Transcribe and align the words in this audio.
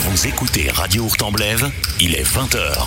Vous 0.00 0.26
écoutez 0.26 0.68
Radio 0.68 1.04
Hurtemblève, 1.04 1.70
il 2.00 2.14
est 2.14 2.22
20h. 2.22 2.84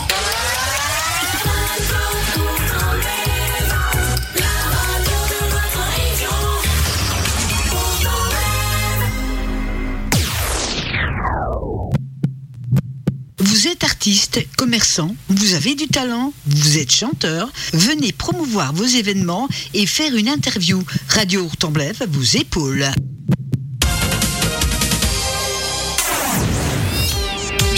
Vous 13.40 13.68
êtes 13.68 13.84
artiste, 13.84 14.40
commerçant, 14.56 15.16
vous 15.30 15.56
avez 15.56 15.74
du 15.74 15.88
talent, 15.88 16.32
vous 16.46 16.78
êtes 16.78 16.92
chanteur, 16.92 17.52
venez 17.74 18.12
promouvoir 18.12 18.72
vos 18.72 18.86
événements 18.86 19.48
et 19.74 19.88
faire 19.88 20.16
une 20.16 20.30
interview. 20.30 20.84
Radio 21.10 21.44
Hurtemblève 21.46 22.04
vous 22.08 22.38
épaule. 22.38 22.92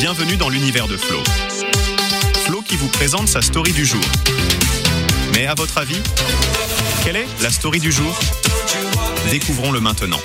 Bienvenue 0.02 0.38
dans 0.38 0.48
l'univers 0.48 0.88
de 0.88 0.96
Flo. 0.96 1.22
Flo 2.46 2.62
qui 2.62 2.78
vous 2.78 2.88
présente 2.88 3.28
sa 3.28 3.42
story 3.42 3.74
du 3.74 3.86
jour. 3.86 4.00
Mais 5.34 5.46
à 5.46 5.56
votre 5.56 5.78
avis, 5.78 6.02
quelle 7.04 7.18
est 7.18 7.28
la 7.42 7.50
story 7.50 7.82
du 7.82 7.92
jour? 7.92 8.18
Découvrons-le 9.30 9.82
maintenant. 9.82 10.22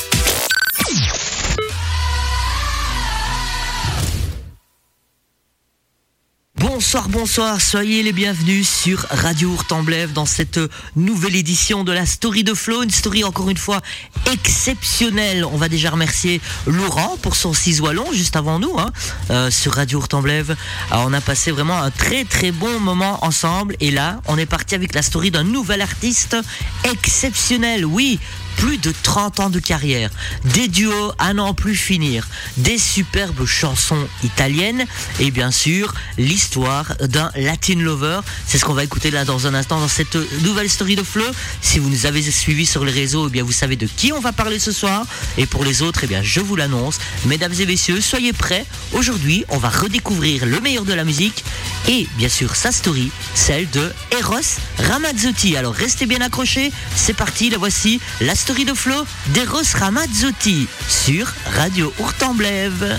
Bonsoir, 6.67 7.11
bonsoir, 7.11 7.61
soyez 7.61 8.03
les 8.03 8.15
bienvenus 8.15 8.67
sur 8.67 9.01
Radio 9.11 9.53
Hurtemblève 9.53 10.15
dans 10.15 10.25
cette 10.25 10.59
nouvelle 10.97 11.37
édition 11.37 11.85
de 11.85 11.93
la 11.93 12.07
Story 12.07 12.43
de 12.43 12.55
Flo, 12.55 12.83
une 12.83 12.91
story 12.91 13.23
encore 13.23 13.51
une 13.51 13.59
fois 13.59 13.83
exceptionnelle. 14.33 15.45
On 15.45 15.59
va 15.59 15.69
déjà 15.69 15.91
remercier 15.91 16.41
Laurent 16.67 17.19
pour 17.21 17.37
son 17.37 17.53
ciseau 17.53 17.93
long 17.93 18.11
juste 18.15 18.35
avant 18.35 18.59
nous 18.59 18.79
hein, 18.79 18.91
euh, 19.29 19.51
sur 19.51 19.75
Radio 19.75 20.01
Hurtemblève. 20.01 20.57
Alors, 20.91 21.05
on 21.07 21.13
a 21.13 21.21
passé 21.21 21.51
vraiment 21.51 21.77
un 21.77 21.91
très 21.91 22.25
très 22.25 22.51
bon 22.51 22.81
moment 22.81 23.23
ensemble 23.23 23.77
et 23.81 23.91
là 23.91 24.23
on 24.27 24.39
est 24.39 24.47
parti 24.47 24.75
avec 24.75 24.95
la 24.95 25.03
story 25.03 25.31
d'un 25.31 25.45
nouvel 25.45 25.83
artiste 25.83 26.35
exceptionnel. 26.91 27.85
Oui, 27.85 28.19
plus 28.57 28.79
de 28.79 28.93
30 29.03 29.41
ans 29.41 29.51
de 29.51 29.61
carrière, 29.61 30.11
des 30.45 30.69
duos 30.69 31.13
à 31.19 31.35
n'en 31.35 31.55
plus 31.55 31.77
finir, 31.77 32.27
des 32.57 32.79
superbes 32.79 33.45
chansons 33.47 34.07
italiennes 34.23 34.87
et 35.21 35.31
bien 35.31 35.51
sûr 35.51 35.95
l'histoire 36.19 36.97
d'un 37.01 37.31
Latin 37.37 37.79
lover. 37.79 38.21
C'est 38.47 38.59
ce 38.59 38.65
qu'on 38.65 38.75
va 38.75 38.85
écouter 38.85 39.11
là 39.11 39.25
dans 39.25 39.47
un 39.47 39.55
instant 39.55 39.81
dans 39.81 39.89
cette 39.89 40.17
nouvelle 40.43 40.71
story 40.71 40.97
de 40.97 41.03
Flo. 41.03 41.25
Si 41.61 41.79
vous 41.79 41.89
nous 41.89 42.07
avez 42.07 42.23
suivis 42.23 42.67
sur 42.67 42.85
les 42.85 42.93
réseaux, 42.93 43.31
eh 43.33 43.43
vous 43.43 43.53
savez 43.53 43.77
de 43.77 43.87
qui 43.87 44.13
on 44.13 44.21
va 44.21 44.33
parler 44.33 44.59
ce 44.59 44.73
soir. 44.73 45.05
Et 45.39 45.47
pour 45.47 45.65
les 45.65 45.83
autres, 45.83 46.01
eh 46.05 46.07
bien 46.07 46.23
je 46.23 46.41
vous 46.41 46.57
l'annonce. 46.57 46.99
Mesdames 47.27 47.55
et 47.59 47.67
messieurs, 47.67 48.01
soyez 48.01 48.33
prêts. 48.33 48.65
Aujourd'hui, 48.93 49.45
on 49.49 49.59
va 49.59 49.69
redécouvrir 49.69 50.47
le 50.47 50.61
meilleur 50.61 50.85
de 50.85 50.95
la 50.95 51.05
musique 51.05 51.45
et 51.89 52.07
bien 52.17 52.29
sûr 52.29 52.57
sa 52.57 52.73
story, 52.73 53.11
celle 53.35 53.69
de 53.71 53.93
Eros 54.19 54.59
Ramazzotti. 54.79 55.57
Alors 55.57 55.75
restez 55.75 56.07
bien 56.07 56.21
accrochés. 56.21 56.73
C'est 56.95 57.15
parti, 57.15 57.51
la 57.51 57.59
voici, 57.59 58.01
story 58.45 58.67
de 58.67 58.75
Flo 58.75 59.07
d'Eros 59.29 59.75
Ramazzotti 59.75 60.69
sur 60.87 61.33
Radio 61.57 61.91
Hurtemblève. 61.99 62.99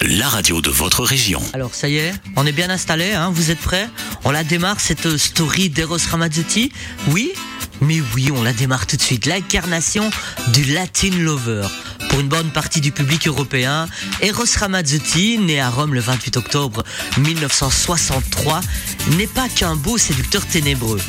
La 0.00 0.28
radio 0.28 0.60
de 0.60 0.70
votre 0.70 1.04
région. 1.04 1.40
Alors 1.52 1.74
ça 1.74 1.88
y 1.88 1.98
est, 1.98 2.12
on 2.34 2.44
est 2.44 2.52
bien 2.52 2.70
installé, 2.70 3.12
hein, 3.12 3.30
vous 3.32 3.52
êtes 3.52 3.60
prêts? 3.60 3.88
On 4.24 4.32
la 4.32 4.42
démarre 4.42 4.80
cette 4.80 5.16
story 5.16 5.70
d'Eros 5.70 5.98
Ramazzotti? 6.10 6.72
Oui? 7.08 7.32
Mais 7.80 8.00
oui, 8.14 8.32
on 8.34 8.42
la 8.42 8.52
démarre 8.52 8.86
tout 8.86 8.96
de 8.96 9.02
suite. 9.02 9.26
L'incarnation 9.26 10.10
du 10.48 10.64
Latin 10.64 11.10
Lover. 11.18 11.66
Pour 12.08 12.18
une 12.18 12.28
bonne 12.28 12.50
partie 12.50 12.80
du 12.80 12.90
public 12.90 13.28
européen, 13.28 13.86
Eros 14.22 14.44
Ramazzotti, 14.58 15.38
né 15.38 15.60
à 15.60 15.70
Rome 15.70 15.94
le 15.94 16.00
28 16.00 16.36
octobre 16.36 16.82
1963, 17.18 18.60
n'est 19.16 19.28
pas 19.28 19.48
qu'un 19.48 19.76
beau 19.76 19.98
séducteur 19.98 20.44
ténébreux. 20.46 21.00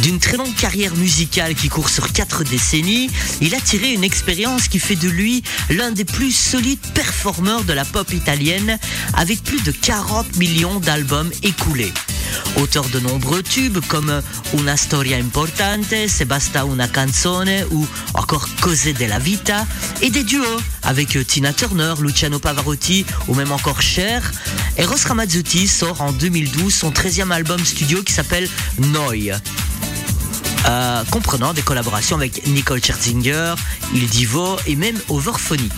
D'une 0.00 0.18
très 0.18 0.36
longue 0.36 0.54
carrière 0.54 0.94
musicale 0.96 1.54
qui 1.54 1.68
court 1.68 1.88
sur 1.88 2.12
quatre 2.12 2.44
décennies, 2.44 3.10
il 3.40 3.54
a 3.54 3.60
tiré 3.60 3.92
une 3.92 4.04
expérience 4.04 4.68
qui 4.68 4.78
fait 4.78 4.96
de 4.96 5.08
lui 5.08 5.42
l'un 5.68 5.90
des 5.90 6.04
plus 6.04 6.32
solides 6.32 6.80
performeurs 6.94 7.64
de 7.64 7.72
la 7.72 7.84
pop 7.84 8.10
italienne, 8.12 8.78
avec 9.14 9.42
plus 9.42 9.62
de 9.62 9.70
40 9.70 10.36
millions 10.36 10.80
d'albums 10.80 11.30
écoulés. 11.42 11.92
Auteur 12.56 12.88
de 12.88 13.00
nombreux 13.00 13.42
tubes 13.42 13.80
comme 13.88 14.22
Una 14.54 14.76
storia 14.76 15.18
importante, 15.18 16.08
Se 16.08 16.24
basta 16.24 16.64
una 16.64 16.88
canzone 16.88 17.64
ou 17.70 17.86
encore 18.14 18.48
Cose 18.60 18.92
della 18.94 19.18
vita, 19.18 19.66
et 20.00 20.10
des 20.10 20.24
duos 20.24 20.60
avec 20.82 21.18
Tina 21.26 21.52
Turner, 21.52 21.94
Luciano 22.00 22.38
Pavarotti 22.38 23.04
ou 23.28 23.34
même 23.34 23.52
encore 23.52 23.82
Cher. 23.82 24.32
Eros 24.78 25.06
Ramazzotti 25.06 25.68
sort 25.68 26.00
en 26.00 26.12
2012 26.12 26.74
son 26.74 26.90
13e 26.90 27.30
album 27.30 27.64
studio 27.64 28.02
qui 28.02 28.12
s'appelle 28.12 28.48
Noi. 28.78 29.32
Euh, 30.66 31.02
comprenant 31.10 31.52
des 31.52 31.62
collaborations 31.62 32.16
avec 32.16 32.46
Nicole 32.46 32.82
Scherzinger, 32.82 33.54
Il 33.94 34.06
Divo 34.06 34.56
et 34.66 34.76
même 34.76 34.96
Overphonic. 35.08 35.72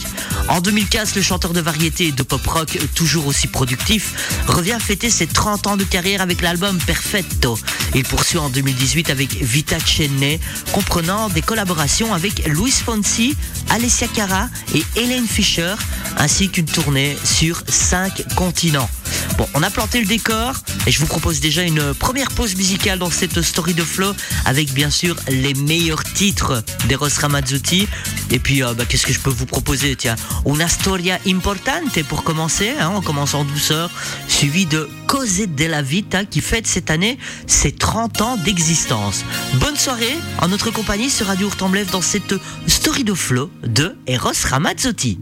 En 0.48 0.60
2015, 0.60 1.14
le 1.14 1.22
chanteur 1.22 1.52
de 1.54 1.60
variété 1.60 2.08
et 2.08 2.12
de 2.12 2.22
pop 2.22 2.46
rock 2.46 2.78
toujours 2.94 3.26
aussi 3.26 3.46
productif 3.46 4.42
revient 4.46 4.76
fêter 4.78 5.08
ses 5.08 5.26
30 5.26 5.66
ans 5.68 5.76
de 5.76 5.84
carrière 5.84 6.20
avec 6.20 6.42
l'album 6.42 6.78
Perfetto. 6.78 7.58
Il 7.94 8.04
poursuit 8.04 8.38
en 8.38 8.50
2018 8.50 9.08
avec 9.08 9.32
Vita 9.34 9.78
Cenne, 9.80 10.38
comprenant 10.72 11.30
des 11.30 11.42
collaborations 11.42 12.12
avec 12.12 12.46
Luis 12.46 12.72
Fonsi, 12.72 13.36
Alessia 13.70 14.08
Cara 14.08 14.48
et 14.74 14.84
Hélène 14.96 15.26
Fischer, 15.26 15.74
ainsi 16.18 16.50
qu'une 16.50 16.66
tournée 16.66 17.16
sur 17.24 17.62
5 17.66 18.34
continents. 18.36 18.90
Bon, 19.38 19.48
on 19.54 19.62
a 19.62 19.70
planté 19.70 20.00
le 20.00 20.06
décor 20.06 20.54
et 20.86 20.90
je 20.90 20.98
vous 21.00 21.06
propose 21.06 21.40
déjà 21.40 21.62
une 21.62 21.94
première 21.94 22.28
pause 22.28 22.54
musicale 22.56 22.98
dans 22.98 23.10
cette 23.10 23.42
story 23.42 23.74
de 23.74 23.82
flow 23.82 24.14
avec 24.44 24.72
bien 24.72 24.90
sûr 24.90 25.16
les 25.28 25.54
meilleurs 25.54 26.04
titres 26.04 26.62
d'Eros 26.88 27.08
Ramazzotti. 27.20 27.88
Et 28.30 28.38
puis, 28.38 28.62
euh, 28.62 28.74
bah, 28.74 28.84
qu'est-ce 28.88 29.06
que 29.06 29.12
je 29.12 29.20
peux 29.20 29.30
vous 29.30 29.46
proposer? 29.46 29.96
Tiens, 29.96 30.16
una 30.46 30.68
storia 30.68 31.18
importante 31.26 32.02
pour 32.08 32.22
commencer. 32.24 32.70
hein, 32.78 32.92
on 32.94 33.00
commence 33.00 33.34
en 33.34 33.44
douceur, 33.44 33.90
suivi 34.28 34.66
de 34.66 34.88
Cose 35.06 35.42
della 35.48 35.82
Vita 35.82 36.24
qui 36.24 36.40
fête 36.40 36.66
cette 36.66 36.90
année 36.90 37.18
ses 37.46 37.72
30 37.72 38.20
ans 38.20 38.36
d'existence. 38.36 39.24
Bonne 39.54 39.76
soirée 39.76 40.16
en 40.40 40.48
notre 40.48 40.70
compagnie 40.70 41.10
sur 41.10 41.26
Radio 41.26 41.48
Hurtemblève 41.48 41.90
dans 41.90 42.02
cette 42.02 42.34
story 42.66 43.04
de 43.04 43.14
flow 43.14 43.50
de 43.64 43.96
Eros 44.06 44.32
Ramazzotti. 44.50 45.18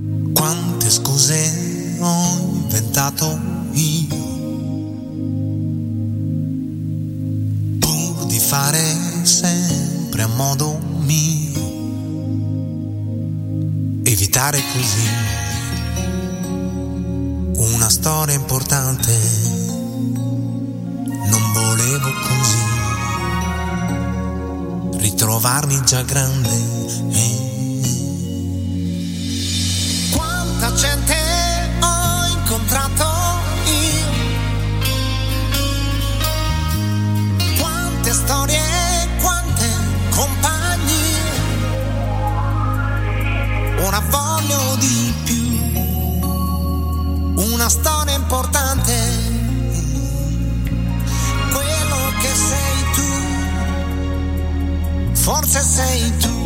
Quante 2.03 2.09
scuse 2.09 2.09
ho 2.09 2.53
inventato 2.53 3.41
io 3.73 4.07
pur 7.79 8.27
di 8.27 8.39
fare 8.41 8.97
sempre 9.23 10.23
a 10.23 10.27
modo 10.27 10.79
mio, 10.99 11.61
evitare 14.03 14.61
così 14.73 15.09
una 17.55 17.89
storia 17.89 18.35
importante. 18.35 19.13
Non 21.05 21.53
volevo 21.55 22.09
così 22.27 22.59
ritrovarmi 24.99 25.81
già 25.85 26.03
grande. 26.03 26.51
eh. 27.13 27.42
storie 38.25 38.63
quante 39.21 39.69
compagnie. 40.11 41.21
Ora 43.85 44.01
voglio 44.09 44.77
di 44.77 45.15
più, 45.25 45.45
una 47.53 47.69
storia 47.69 48.15
importante. 48.15 48.95
Quello 51.51 52.13
che 52.21 52.35
sei 52.35 52.85
tu, 52.95 53.11
forse 55.15 55.61
sei 55.61 56.17
tu. 56.19 56.42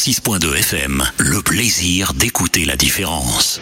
106.2 0.00 0.56
FM. 0.56 1.04
Le 1.18 1.42
plaisir 1.42 2.14
d'écouter 2.14 2.64
la 2.64 2.74
différence. 2.74 3.60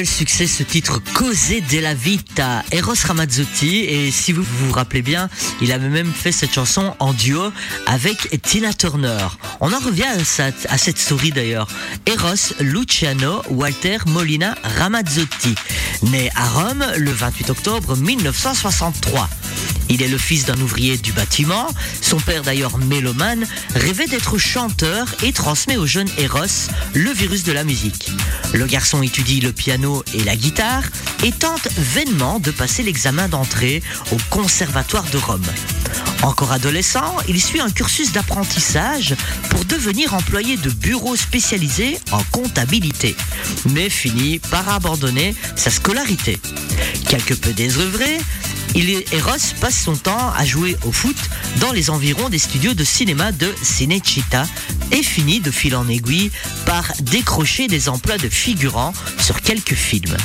Quel 0.00 0.08
succès 0.08 0.46
ce 0.46 0.62
titre 0.62 0.98
Causer 1.12 1.60
de 1.60 1.78
la 1.78 1.92
Vita, 1.92 2.64
Eros 2.72 2.94
Ramazzotti. 3.06 3.80
Et 3.80 4.10
si 4.10 4.32
vous 4.32 4.42
vous 4.42 4.72
rappelez 4.72 5.02
bien, 5.02 5.28
il 5.60 5.72
avait 5.72 5.90
même 5.90 6.10
fait 6.10 6.32
cette 6.32 6.54
chanson 6.54 6.94
en 7.00 7.12
duo 7.12 7.52
avec 7.86 8.40
Tina 8.40 8.72
Turner. 8.72 9.26
On 9.60 9.70
en 9.74 9.78
revient 9.78 10.04
à, 10.04 10.24
sa- 10.24 10.52
à 10.70 10.78
cette 10.78 10.96
story 10.96 11.32
d'ailleurs. 11.32 11.68
Eros 12.06 12.54
Luciano 12.60 13.42
Walter 13.50 13.98
Molina 14.06 14.54
Ramazzotti, 14.78 15.54
né 16.04 16.30
à 16.34 16.48
Rome 16.48 16.86
le 16.96 17.10
28 17.10 17.50
octobre 17.50 17.94
1963. 17.94 19.28
Il 19.88 20.02
est 20.02 20.08
le 20.08 20.18
fils 20.18 20.44
d'un 20.44 20.60
ouvrier 20.60 20.96
du 20.96 21.12
bâtiment. 21.12 21.66
Son 22.00 22.18
père, 22.18 22.42
d'ailleurs 22.42 22.78
mélomane, 22.78 23.46
rêvait 23.74 24.06
d'être 24.06 24.38
chanteur 24.38 25.08
et 25.22 25.32
transmet 25.32 25.76
au 25.76 25.86
jeune 25.86 26.08
Eros 26.18 26.68
le 26.94 27.10
virus 27.10 27.42
de 27.42 27.52
la 27.52 27.64
musique. 27.64 28.10
Le 28.52 28.66
garçon 28.66 29.02
étudie 29.02 29.40
le 29.40 29.52
piano 29.52 30.04
et 30.14 30.22
la 30.22 30.36
guitare 30.36 30.84
et 31.24 31.32
tente 31.32 31.68
vainement 31.76 32.38
de 32.38 32.50
passer 32.50 32.82
l'examen 32.82 33.28
d'entrée 33.28 33.82
au 34.12 34.16
Conservatoire 34.30 35.04
de 35.10 35.18
Rome. 35.18 35.46
Encore 36.22 36.52
adolescent, 36.52 37.16
il 37.28 37.40
suit 37.40 37.60
un 37.60 37.70
cursus 37.70 38.12
d'apprentissage 38.12 39.14
pour 39.48 39.64
devenir 39.64 40.14
employé 40.14 40.56
de 40.58 40.70
bureau 40.70 41.16
spécialisé 41.16 41.98
en 42.12 42.22
comptabilité, 42.30 43.16
mais 43.70 43.88
finit 43.88 44.38
par 44.38 44.68
abandonner 44.68 45.34
sa 45.56 45.70
scolarité. 45.70 46.38
Quelque 47.08 47.34
peu 47.34 47.52
désœuvré, 47.52 48.18
il 48.74 48.90
est- 48.90 49.12
Eros 49.12 49.30
passe 49.60 49.82
son 49.82 49.96
temps 49.96 50.32
à 50.36 50.44
jouer 50.44 50.76
au 50.86 50.92
foot 50.92 51.16
dans 51.60 51.72
les 51.72 51.90
environs 51.90 52.28
des 52.28 52.38
studios 52.38 52.74
de 52.74 52.84
cinéma 52.84 53.32
de 53.32 53.52
Cinecittà 53.62 54.46
et 54.92 55.02
finit 55.02 55.40
de 55.40 55.50
fil 55.50 55.74
en 55.76 55.88
aiguille 55.88 56.30
par 56.66 56.84
décrocher 57.02 57.66
des 57.66 57.88
emplois 57.88 58.18
de 58.18 58.28
figurant 58.28 58.92
sur 59.18 59.40
quelques 59.40 59.74
films. 59.74 60.16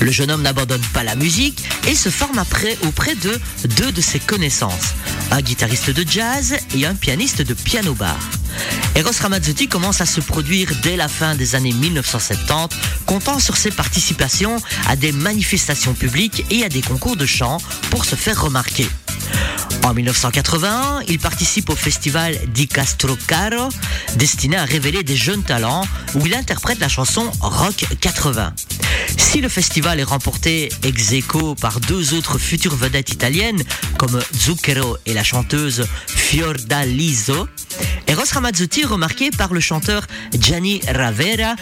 Le 0.00 0.10
jeune 0.10 0.30
homme 0.30 0.42
n'abandonne 0.42 0.84
pas 0.92 1.04
la 1.04 1.14
musique 1.14 1.64
et 1.86 1.94
se 1.94 2.08
forme 2.08 2.38
après 2.38 2.76
auprès 2.86 3.14
de 3.14 3.38
deux 3.76 3.92
de 3.92 4.00
ses 4.00 4.18
connaissances, 4.18 4.94
un 5.30 5.40
guitariste 5.40 5.90
de 5.90 6.04
jazz 6.08 6.56
et 6.74 6.86
un 6.86 6.94
pianiste 6.94 7.42
de 7.42 7.54
piano 7.54 7.94
bar. 7.94 8.18
Eros 8.94 9.10
Ramazzotti 9.20 9.66
commence 9.66 10.00
à 10.00 10.06
se 10.06 10.20
produire 10.20 10.68
dès 10.82 10.96
la 10.96 11.08
fin 11.08 11.34
des 11.34 11.54
années 11.54 11.72
1970, 11.72 12.76
comptant 13.06 13.40
sur 13.40 13.56
ses 13.56 13.70
participations 13.70 14.56
à 14.86 14.96
des 14.96 15.12
manifestations 15.12 15.94
publiques 15.94 16.44
et 16.50 16.64
à 16.64 16.68
des 16.68 16.82
concours 16.82 17.16
de 17.16 17.26
chant 17.26 17.58
pour 17.90 18.04
se 18.04 18.14
faire 18.14 18.40
remarquer. 18.40 18.86
En 19.84 19.92
1981, 19.92 21.02
il 21.08 21.18
participe 21.18 21.68
au 21.68 21.76
festival 21.76 22.38
Di 22.48 22.66
Castrocaro, 22.66 23.68
destiné 24.16 24.56
à 24.56 24.64
révéler 24.64 25.02
des 25.02 25.14
jeunes 25.14 25.42
talents, 25.42 25.84
où 26.14 26.24
il 26.24 26.34
interprète 26.34 26.78
la 26.78 26.88
chanson 26.88 27.30
Rock 27.40 27.84
80. 28.00 28.54
Si 29.18 29.42
le 29.42 29.50
festival 29.50 30.00
est 30.00 30.04
remporté 30.04 30.70
ex 30.84 31.12
aequo 31.12 31.54
par 31.54 31.80
deux 31.80 32.14
autres 32.14 32.38
futures 32.38 32.74
vedettes 32.74 33.12
italiennes, 33.12 33.62
comme 33.98 34.18
Zucchero 34.34 34.96
et 35.04 35.12
la 35.12 35.22
chanteuse 35.22 35.86
Fiordaliso, 36.06 37.46
Eros 38.06 38.32
Ramazzotti 38.32 38.82
est 38.82 38.86
remarqué 38.86 39.30
par 39.30 39.52
le 39.52 39.60
chanteur 39.60 40.06
Gianni 40.32 40.80
Ravera, 40.88 41.56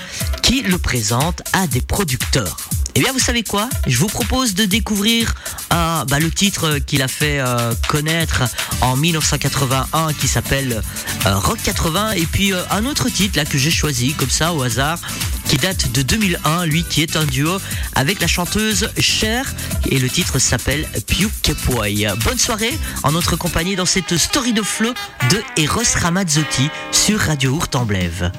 qui 0.44 0.62
le 0.62 0.78
présente 0.78 1.42
à 1.52 1.66
des 1.66 1.80
producteurs. 1.80 2.56
Eh 2.94 3.00
bien, 3.00 3.12
vous 3.12 3.18
savez 3.18 3.42
quoi? 3.42 3.70
Je 3.86 3.96
vous 3.96 4.06
propose 4.06 4.54
de 4.54 4.66
découvrir 4.66 5.34
euh, 5.72 6.04
bah, 6.04 6.18
le 6.18 6.30
titre 6.30 6.78
qu'il 6.78 7.00
a 7.00 7.08
fait 7.08 7.40
euh, 7.40 7.72
connaître 7.88 8.42
en 8.82 8.96
1981 8.96 10.12
qui 10.12 10.28
s'appelle 10.28 10.82
euh, 11.26 11.38
Rock 11.38 11.58
80 11.64 12.12
et 12.12 12.26
puis 12.26 12.52
euh, 12.52 12.62
un 12.70 12.84
autre 12.84 13.08
titre 13.08 13.38
là 13.38 13.46
que 13.46 13.56
j'ai 13.56 13.70
choisi 13.70 14.12
comme 14.12 14.28
ça 14.28 14.52
au 14.52 14.62
hasard 14.62 14.98
qui 15.48 15.56
date 15.56 15.92
de 15.92 16.02
2001, 16.02 16.66
lui 16.66 16.84
qui 16.84 17.02
est 17.02 17.16
un 17.16 17.24
duo 17.24 17.58
avec 17.94 18.20
la 18.20 18.26
chanteuse 18.26 18.90
Cher 18.98 19.54
et 19.90 19.98
le 19.98 20.08
titre 20.10 20.38
s'appelle 20.38 20.86
Più 21.06 21.30
che 21.42 21.54
puoi. 21.54 22.14
Bonne 22.24 22.38
soirée 22.38 22.78
en 23.02 23.12
notre 23.12 23.36
compagnie 23.36 23.76
dans 23.76 23.86
cette 23.86 24.16
story 24.18 24.52
de 24.52 24.62
flow 24.62 24.92
de 25.30 25.42
Eros 25.56 25.96
Ramazzotti 26.00 26.68
sur 26.90 27.18
Radio 27.20 27.56
Hurtemblève. 27.56 28.30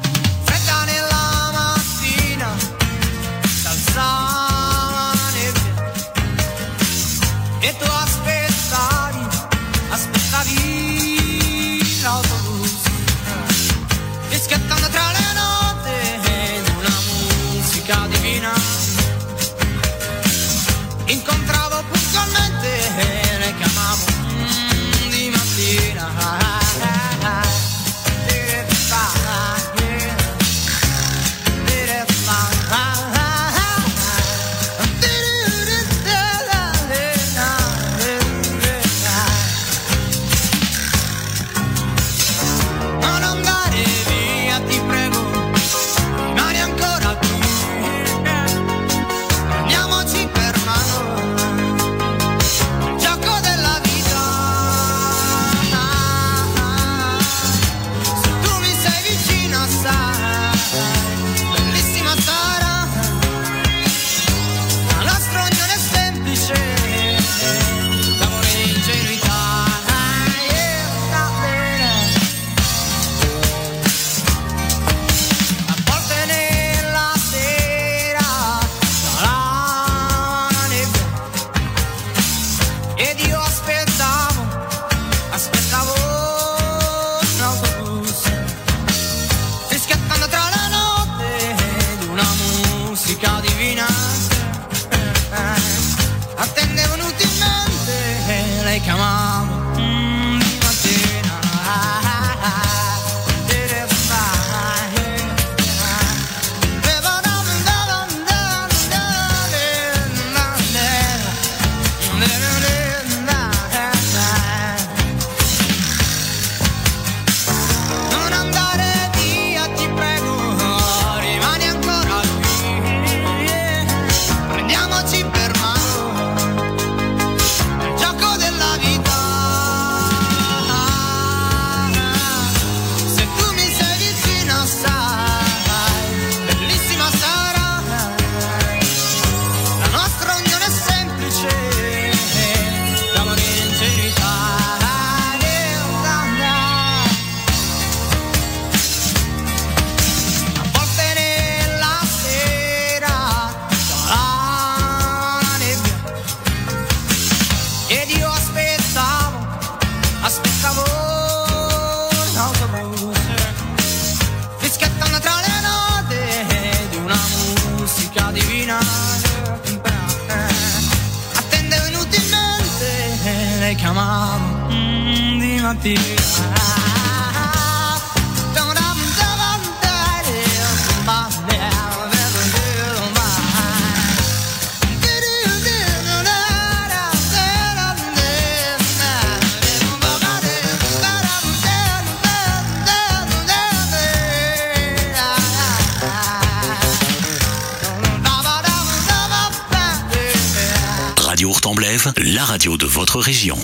Votre 203.14 203.26
région. 203.26 203.58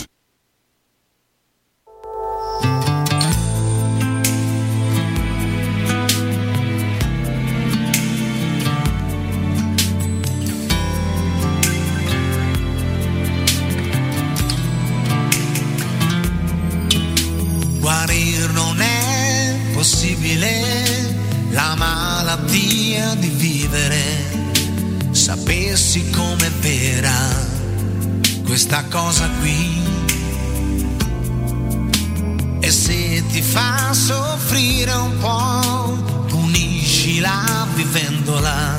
Guarir 17.79 18.51
non 18.53 18.79
è 18.79 19.55
possibile 19.73 20.62
la 21.51 21.73
malattia 21.75 23.15
di 23.15 23.29
vivere. 23.29 24.27
Sapessi 25.12 26.07
com'è 26.12 26.51
vera 26.59 27.59
questa 28.49 28.83
cosa 28.89 29.29
qui. 29.41 29.79
E 32.59 32.71
se 32.71 33.23
ti 33.27 33.43
fa 33.43 33.93
soffrire 33.93 34.91
un 34.91 35.17
po', 35.19 36.25
puniscila 36.27 37.67
vivendola. 37.75 38.75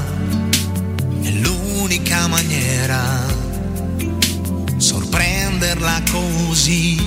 È 1.23 1.31
l'unica 1.31 2.27
maniera 2.27 3.25
sorprenderla 4.77 6.03
così 6.11 7.01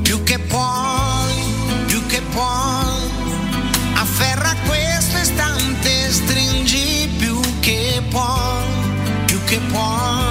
più 0.00 0.22
che 0.22 0.38
puoi, 0.38 1.34
più 1.84 2.00
che 2.06 2.22
puoi, 2.32 3.10
afferra 3.92 4.54
questo 4.66 5.18
istante, 5.18 6.10
stringi 6.10 7.10
più 7.18 7.38
che 7.60 8.02
puoi, 8.08 8.64
più 9.26 9.38
che 9.44 9.58
puoi, 9.70 10.23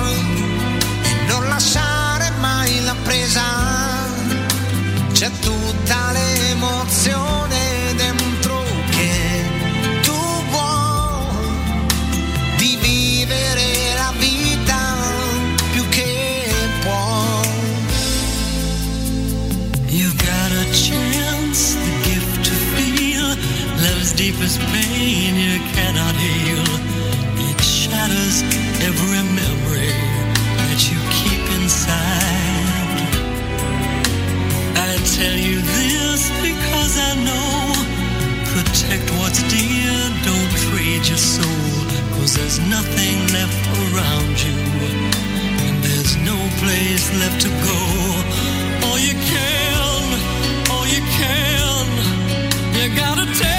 there's 42.55 42.69
nothing 42.69 43.17
left 43.33 43.67
around 43.79 44.43
you. 44.43 44.53
And 45.65 45.83
there's 45.83 46.15
no 46.17 46.37
place 46.59 47.11
left 47.19 47.41
to 47.41 47.49
go. 47.49 48.87
All 48.87 48.99
you 48.99 49.13
can, 49.13 50.69
all 50.69 50.85
you 50.85 51.01
can. 51.17 51.87
You 52.75 52.95
gotta 52.95 53.25
take 53.33 53.52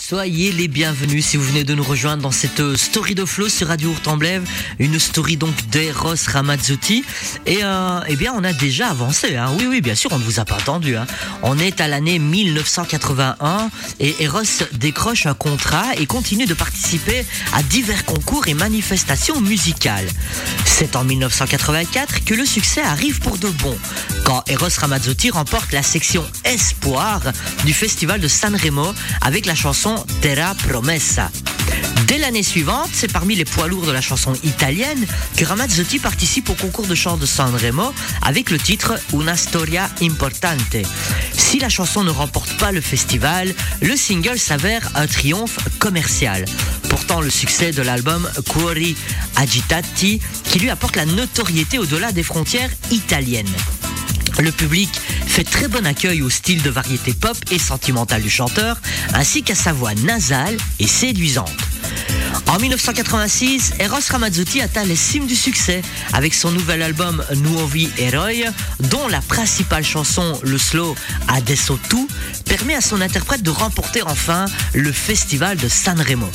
Soyez 0.00 0.50
les 0.50 0.66
bienvenus 0.66 1.24
si 1.24 1.36
vous 1.36 1.44
venez 1.44 1.62
de 1.62 1.72
nous 1.72 1.84
rejoindre 1.84 2.20
dans 2.20 2.32
cette 2.32 2.58
euh, 2.58 2.76
story 2.76 3.14
de 3.14 3.24
flow 3.24 3.48
sur 3.48 3.68
Radio 3.68 3.92
Hurtemblève, 3.92 4.42
une 4.80 4.98
story 4.98 5.36
donc 5.36 5.54
d'Eros 5.70 6.16
Ramazzotti. 6.26 7.04
Et 7.46 7.58
euh, 7.62 8.00
eh 8.08 8.16
bien, 8.16 8.32
on 8.34 8.42
a 8.42 8.52
déjà 8.52 8.88
avancé. 8.88 9.36
Hein. 9.36 9.52
Oui, 9.56 9.66
oui, 9.68 9.80
bien 9.80 9.94
sûr, 9.94 10.10
on 10.12 10.18
ne 10.18 10.24
vous 10.24 10.40
a 10.40 10.44
pas 10.44 10.56
entendu. 10.56 10.96
Hein. 10.96 11.06
On 11.44 11.60
est 11.60 11.80
à 11.80 11.86
l'année 11.86 12.18
1981 12.18 13.70
et 14.00 14.16
Eros 14.18 14.40
décroche 14.72 15.26
un 15.26 15.34
contrat 15.34 15.94
et 15.96 16.06
continue 16.06 16.46
de 16.46 16.54
participer 16.54 17.24
à 17.52 17.62
divers 17.62 18.04
concours 18.04 18.48
et 18.48 18.54
manifestations 18.54 19.40
musicales. 19.40 20.08
C'est 20.64 20.96
en 20.96 21.04
1984 21.04 22.24
que 22.24 22.34
le 22.34 22.44
succès 22.44 22.82
arrive 22.82 23.20
pour 23.20 23.38
de 23.38 23.48
bon, 23.48 23.78
quand 24.24 24.42
Eros 24.48 24.76
Ramazzotti 24.76 25.30
remporte 25.30 25.72
la 25.72 25.84
section 25.84 26.24
Espoir 26.44 27.20
du 27.64 27.72
festival 27.72 28.20
de 28.20 28.28
Sanremo 28.28 28.92
avec 29.20 29.35
la 29.44 29.54
chanson 29.54 30.02
Terra 30.22 30.54
Promessa. 30.54 31.30
Dès 32.06 32.16
l'année 32.16 32.42
suivante, 32.42 32.88
c'est 32.92 33.12
parmi 33.12 33.34
les 33.34 33.44
poids 33.44 33.68
lourds 33.68 33.84
de 33.84 33.92
la 33.92 34.00
chanson 34.00 34.32
italienne 34.44 35.04
que 35.36 35.44
Ramazzotti 35.44 35.98
participe 35.98 36.48
au 36.48 36.54
concours 36.54 36.86
de 36.86 36.94
chant 36.94 37.18
de 37.18 37.26
Sanremo 37.26 37.92
avec 38.22 38.50
le 38.50 38.58
titre 38.58 38.98
Una 39.12 39.36
storia 39.36 39.90
importante. 40.00 40.76
Si 41.36 41.58
la 41.58 41.68
chanson 41.68 42.02
ne 42.02 42.10
remporte 42.10 42.56
pas 42.56 42.72
le 42.72 42.80
festival, 42.80 43.54
le 43.82 43.96
single 43.96 44.38
s'avère 44.38 44.88
un 44.94 45.06
triomphe 45.06 45.58
commercial. 45.78 46.46
Pourtant, 46.88 47.20
le 47.20 47.30
succès 47.30 47.72
de 47.72 47.82
l'album 47.82 48.26
Cuori 48.48 48.96
Agitati 49.34 50.20
qui 50.44 50.58
lui 50.58 50.70
apporte 50.70 50.96
la 50.96 51.04
notoriété 51.04 51.78
au-delà 51.78 52.12
des 52.12 52.22
frontières 52.22 52.70
italiennes. 52.90 53.54
Le 54.38 54.52
public 54.52 54.90
fait 55.26 55.44
très 55.44 55.66
bon 55.68 55.86
accueil 55.86 56.20
au 56.22 56.28
style 56.28 56.62
de 56.62 56.70
variété 56.70 57.14
pop 57.14 57.36
et 57.50 57.58
sentimentale 57.58 58.22
du 58.22 58.30
chanteur, 58.30 58.80
ainsi 59.14 59.42
qu'à 59.42 59.54
sa 59.54 59.72
voix 59.72 59.94
nasale 59.94 60.56
et 60.78 60.86
séduisante. 60.86 61.75
En 62.48 62.58
1986, 62.58 63.74
Eros 63.80 63.98
Ramazzotti 64.08 64.60
atteint 64.60 64.84
les 64.84 64.96
cimes 64.96 65.26
du 65.26 65.34
succès 65.34 65.82
avec 66.12 66.32
son 66.32 66.50
nouvel 66.50 66.82
album 66.82 67.22
Nuovi 67.36 67.90
Eroi, 67.98 68.52
dont 68.80 69.08
la 69.08 69.20
principale 69.20 69.84
chanson, 69.84 70.38
le 70.42 70.56
slow 70.56 70.94
Adesso 71.28 71.78
Tu, 71.90 72.06
permet 72.44 72.74
à 72.74 72.80
son 72.80 73.00
interprète 73.00 73.42
de 73.42 73.50
remporter 73.50 74.02
enfin 74.02 74.46
le 74.74 74.92
festival 74.92 75.56
de 75.56 75.68
Sanremo. 75.68 76.30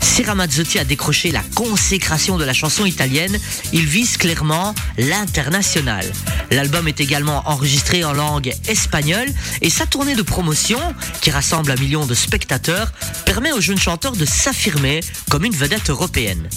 Si 0.00 0.22
Ramazzotti 0.22 0.78
a 0.78 0.84
décroché 0.84 1.32
la 1.32 1.42
consécration 1.56 2.36
de 2.38 2.44
la 2.44 2.52
chanson 2.52 2.86
italienne, 2.86 3.36
il 3.72 3.84
vise 3.84 4.16
clairement 4.16 4.72
l'international. 4.96 6.04
L'album 6.52 6.86
est 6.86 7.00
également 7.00 7.42
enregistré 7.48 8.04
en 8.04 8.12
langue 8.12 8.54
espagnole 8.68 9.26
et 9.60 9.70
sa 9.70 9.86
tournée 9.86 10.14
de 10.14 10.22
promotion, 10.22 10.78
qui 11.20 11.32
rassemble 11.32 11.72
un 11.72 11.76
million 11.76 12.06
de 12.06 12.14
spectateurs, 12.14 12.92
permet 13.24 13.50
au 13.50 13.60
jeune 13.60 13.78
chanteur 13.78 14.12
de 14.12 14.24
s'affirmer 14.24 14.93
comme 15.30 15.44
une 15.44 15.54
vedette 15.54 15.90
européenne. 15.90 16.48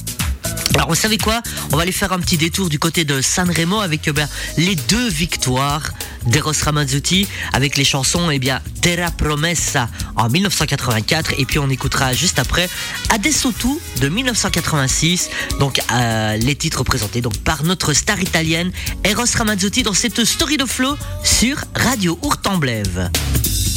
Alors 0.76 0.90
vous 0.90 0.96
savez 0.96 1.18
quoi? 1.18 1.42
On 1.72 1.76
va 1.76 1.84
aller 1.84 1.92
faire 1.92 2.14
un 2.14 2.20
petit 2.20 2.38
détour 2.38 2.70
du 2.70 2.78
côté 2.78 3.04
de 3.04 3.22
Sanremo 3.22 3.80
avec 3.80 4.08
eh 4.08 4.12
bien, 4.12 4.30
les 4.58 4.76
deux 4.76 5.10
victoires 5.10 5.92
d'Eros 6.26 6.52
Ramazzotti 6.64 7.28
avec 7.54 7.78
les 7.78 7.84
chansons 7.84 8.30
eh 8.30 8.38
bien, 8.38 8.62
Terra 8.82 9.10
Promessa 9.12 9.90
en 10.16 10.30
1984 10.30 11.34
et 11.40 11.46
puis 11.46 11.58
on 11.60 11.70
écoutera 11.70 12.14
juste 12.14 12.38
après 12.38 12.70
Adesso 13.10 13.54
de 14.02 14.10
1986 14.10 15.30
donc 15.60 15.80
euh, 15.92 16.38
les 16.38 16.56
titres 16.56 16.84
présentés 16.84 17.22
donc 17.22 17.38
par 17.38 17.64
notre 17.64 17.94
star 17.94 18.20
italienne 18.20 18.72
Eros 19.04 19.26
Ramazzotti 19.36 19.84
dans 19.84 19.94
cette 19.94 20.26
story 20.26 20.58
de 20.58 20.66
flow 20.66 20.96
sur 21.24 21.58
Radio 21.76 22.20
Urtemblève. 22.24 23.10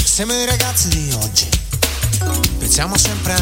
Siamo 0.05 0.35
i 0.35 0.45
ragazzi 0.45 1.15
sempre 2.99 3.35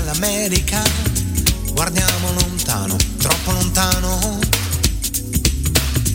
guardiamo 1.79 2.33
lontano, 2.33 2.97
troppo 3.19 3.53
lontano. 3.53 4.41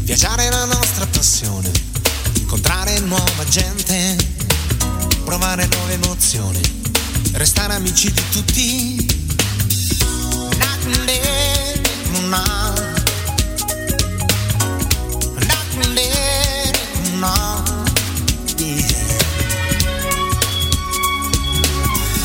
Viaggiare 0.02 0.48
è 0.48 0.50
la 0.50 0.66
nostra 0.66 1.08
passione, 1.08 1.72
incontrare 2.34 3.00
nuova 3.00 3.46
gente, 3.48 4.18
provare 5.24 5.66
nuove 5.68 5.94
emozioni, 5.94 6.60
restare 7.36 7.76
amici 7.76 8.12
di 8.12 8.22
tutti. 8.30 9.22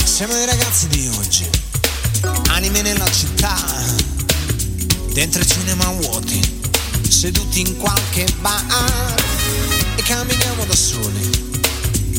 Siamo 0.04 0.36
i 0.36 0.46
ragazzi 0.46 0.88
di 0.88 1.08
oggi, 1.16 1.48
anime 2.58 2.82
nella 2.82 3.08
città, 3.12 3.54
dentro 5.12 5.44
cinema 5.44 5.84
vuoti, 6.00 6.40
seduti 7.08 7.60
in 7.60 7.76
qualche 7.76 8.26
bar 8.40 9.14
e 9.94 10.02
camminiamo 10.02 10.64
da 10.64 10.74
soli, 10.74 11.60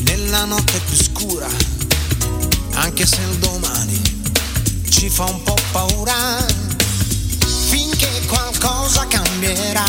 nella 0.04 0.46
notte 0.46 0.80
più 0.86 0.96
scura, 0.96 1.46
anche 2.72 3.04
se 3.04 3.20
il 3.20 3.36
domani 3.36 4.00
ci 4.88 5.10
fa 5.10 5.24
un 5.24 5.42
po' 5.42 5.58
paura, 5.72 6.46
finché 7.68 8.08
qualcosa 8.26 9.06
cambierà, 9.08 9.84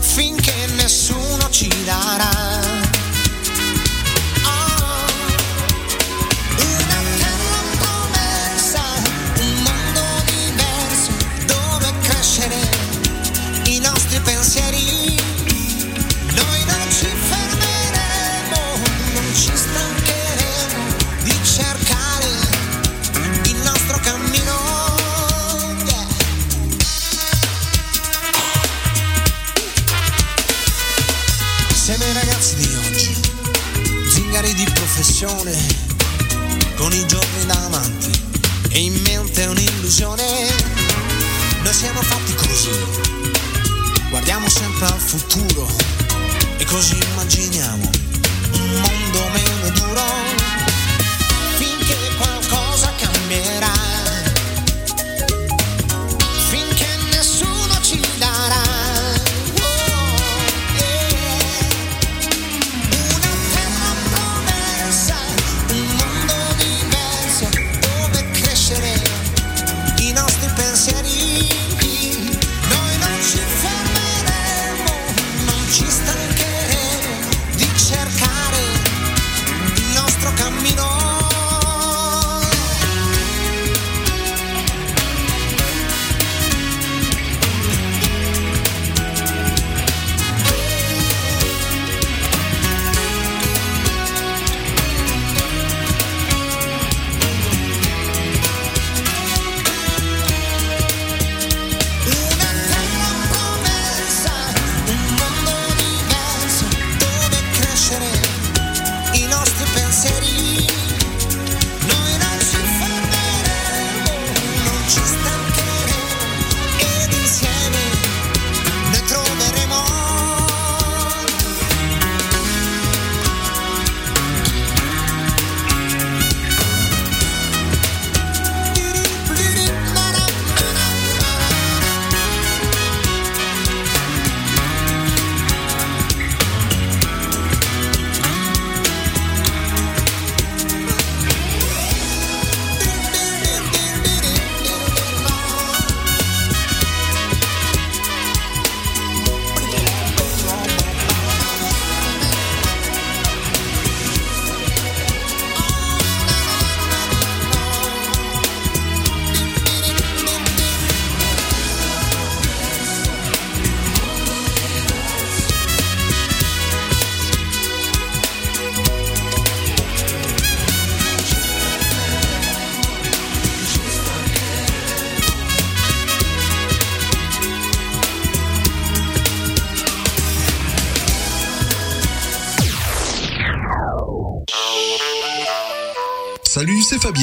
finché 0.00 0.66
nessuno 0.74 1.48
ci 1.48 1.68
darà. 1.86 2.65
Giorni 37.16 37.46
davanti 37.46 38.10
e 38.68 38.78
in 38.78 39.00
mente 39.02 39.46
un'illusione. 39.46 40.22
Noi 41.62 41.72
siamo 41.72 42.02
fatti 42.02 42.34
così, 42.34 42.70
guardiamo 44.10 44.48
sempre 44.50 44.86
al 44.86 45.00
futuro 45.00 45.66
e 46.58 46.64
così 46.66 46.98
immaginiamo 47.12 47.90
un 48.52 48.80
mondo 48.80 49.28
meno 49.32 49.70
duro 49.70 50.45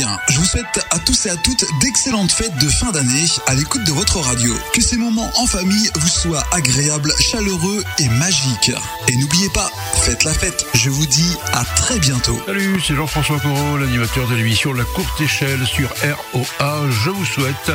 Fabien. 0.03 0.32
Je 0.33 0.39
vous 0.39 0.45
souhaite 0.45 0.83
à 0.89 0.97
tous 0.97 1.27
et 1.27 1.29
à 1.29 1.35
toutes 1.35 1.63
d'excellentes 1.79 2.31
fêtes 2.31 2.57
de 2.57 2.67
fin 2.67 2.91
d'année 2.91 3.27
à 3.45 3.53
l'écoute 3.53 3.83
de 3.83 3.91
votre 3.91 4.17
radio. 4.17 4.51
Que 4.73 4.81
ces 4.81 4.97
moments 4.97 5.29
en 5.37 5.45
famille 5.45 5.91
vous 5.93 6.07
soient 6.07 6.43
agréables, 6.51 7.13
chaleureux 7.19 7.83
et 7.99 8.09
magiques. 8.09 8.71
Et 9.09 9.15
n'oubliez 9.17 9.49
pas, 9.49 9.69
faites 10.01 10.23
la 10.23 10.33
fête. 10.33 10.65
Je 10.73 10.89
vous 10.89 11.05
dis 11.05 11.37
à 11.53 11.63
très 11.63 11.99
bientôt. 11.99 12.35
Salut, 12.47 12.81
c'est 12.81 12.95
Jean-François 12.95 13.39
Corot, 13.41 13.77
l'animateur 13.77 14.27
de 14.27 14.33
l'émission 14.33 14.73
La 14.73 14.85
Courte 14.85 15.21
Échelle 15.21 15.67
sur 15.67 15.93
ROA. 16.33 16.81
Je 16.89 17.11
vous 17.11 17.25
souhaite 17.25 17.71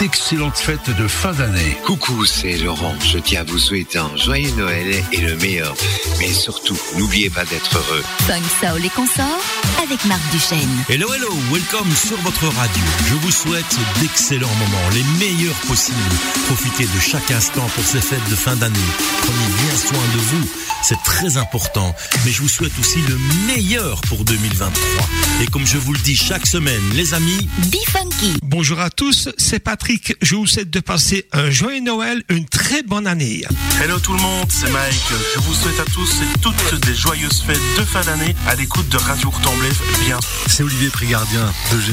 d'excellentes 0.00 0.58
fêtes 0.58 0.90
de 0.90 1.06
fin 1.06 1.32
d'année. 1.32 1.76
Coucou, 1.86 2.24
c'est 2.26 2.56
Laurent. 2.56 2.96
Je 3.04 3.18
tiens 3.18 3.42
à 3.42 3.44
vous 3.44 3.60
souhaiter 3.60 3.98
un 3.98 4.16
joyeux 4.16 4.50
Noël 4.56 5.00
et 5.12 5.18
le 5.18 5.36
meilleur. 5.36 5.76
Mais 6.18 6.32
surtout, 6.32 6.76
n'oubliez 6.98 7.30
pas 7.30 7.44
d'être 7.44 7.76
heureux. 7.76 8.02
Funk 8.26 8.42
Soul 8.60 8.84
et 8.84 8.90
consorts 8.90 9.44
avec 9.80 10.04
Marc 10.06 10.22
Duchesne. 10.32 10.84
Hello, 10.88 11.06
hello, 11.14 11.32
welcome 11.52 11.88
sur 12.06 12.16
votre 12.18 12.46
radio. 12.46 12.82
Je 13.08 13.14
vous 13.14 13.30
souhaite 13.30 13.78
d'excellents 14.00 14.54
moments, 14.58 14.88
les 14.94 15.04
meilleurs 15.18 15.60
possibles. 15.68 15.98
Profitez 16.46 16.84
de 16.84 17.00
chaque 17.00 17.30
instant 17.30 17.66
pour 17.74 17.84
ces 17.84 18.00
fêtes 18.00 18.26
de 18.30 18.34
fin 18.34 18.56
d'année. 18.56 18.78
Prenez 19.22 19.66
bien 19.66 19.76
soin 19.76 19.98
de 20.14 20.18
vous, 20.18 20.48
c'est 20.82 21.02
très 21.02 21.36
important. 21.36 21.94
Mais 22.24 22.30
je 22.30 22.40
vous 22.40 22.48
souhaite 22.48 22.72
aussi 22.80 23.00
le 23.02 23.18
meilleur 23.46 24.00
pour 24.02 24.24
2023. 24.24 24.80
Et 25.42 25.46
comme 25.46 25.66
je 25.66 25.76
vous 25.76 25.92
le 25.92 25.98
dis 25.98 26.16
chaque 26.16 26.46
semaine, 26.46 26.80
les 26.94 27.12
amis, 27.12 27.48
Bifunky. 27.66 28.34
Bonjour 28.42 28.80
à 28.80 28.88
tous, 28.88 29.28
c'est 29.36 29.60
Patrick. 29.60 30.16
Je 30.22 30.36
vous 30.36 30.46
souhaite 30.46 30.70
de 30.70 30.80
passer 30.80 31.26
un 31.32 31.50
joyeux 31.50 31.80
Noël, 31.80 32.22
une 32.30 32.46
très 32.46 32.82
bonne 32.82 33.06
année. 33.06 33.44
Hello 33.82 33.98
tout 33.98 34.14
le 34.14 34.20
monde, 34.20 34.46
c'est 34.48 34.70
Mike. 34.70 35.12
Je 35.34 35.40
vous 35.40 35.54
souhaite 35.54 35.80
à 35.80 35.84
tous 35.84 36.16
et 36.22 36.38
toutes 36.40 36.80
des 36.86 36.94
joyeuses 36.94 37.42
fêtes 37.46 37.60
de 37.78 37.84
fin 37.84 38.02
d'année 38.02 38.34
à 38.46 38.54
l'écoute 38.54 38.88
de 38.88 38.96
Radio 38.96 39.30
Courtemblève, 39.30 39.78
bien 40.06 40.18
C'est 40.46 40.62
Olivier 40.62 40.88
Prigardien 40.88 41.52
de 41.72 41.89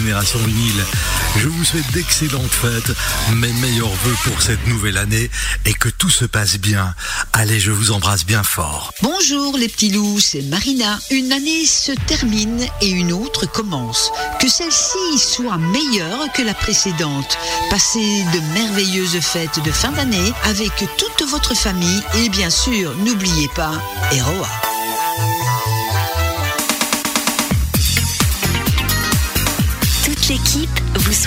Je 1.37 1.47
vous 1.47 1.63
souhaite 1.63 1.91
d'excellentes 1.91 2.51
fêtes, 2.51 2.95
mes 3.33 3.51
meilleurs 3.53 3.89
voeux 3.89 4.15
pour 4.25 4.41
cette 4.41 4.65
nouvelle 4.67 4.97
année 4.97 5.29
et 5.65 5.73
que 5.73 5.89
tout 5.89 6.09
se 6.09 6.25
passe 6.25 6.57
bien. 6.57 6.93
Allez, 7.33 7.59
je 7.59 7.71
vous 7.71 7.91
embrasse 7.91 8.25
bien 8.25 8.43
fort. 8.43 8.93
Bonjour 9.01 9.57
les 9.57 9.67
petits 9.67 9.89
loups, 9.89 10.19
c'est 10.19 10.43
Marina. 10.43 10.99
Une 11.09 11.31
année 11.31 11.65
se 11.65 11.91
termine 12.05 12.65
et 12.81 12.89
une 12.89 13.11
autre 13.11 13.49
commence. 13.51 14.11
Que 14.39 14.47
celle-ci 14.47 15.17
soit 15.17 15.57
meilleure 15.57 16.31
que 16.33 16.43
la 16.43 16.53
précédente. 16.53 17.37
Passez 17.71 18.23
de 18.33 18.53
merveilleuses 18.53 19.19
fêtes 19.19 19.63
de 19.63 19.71
fin 19.71 19.91
d'année 19.91 20.31
avec 20.43 20.73
toute 20.97 21.27
votre 21.27 21.55
famille 21.55 22.03
et 22.15 22.29
bien 22.29 22.51
sûr, 22.51 22.95
n'oubliez 22.97 23.49
pas, 23.55 23.73
Eroa. 24.11 24.66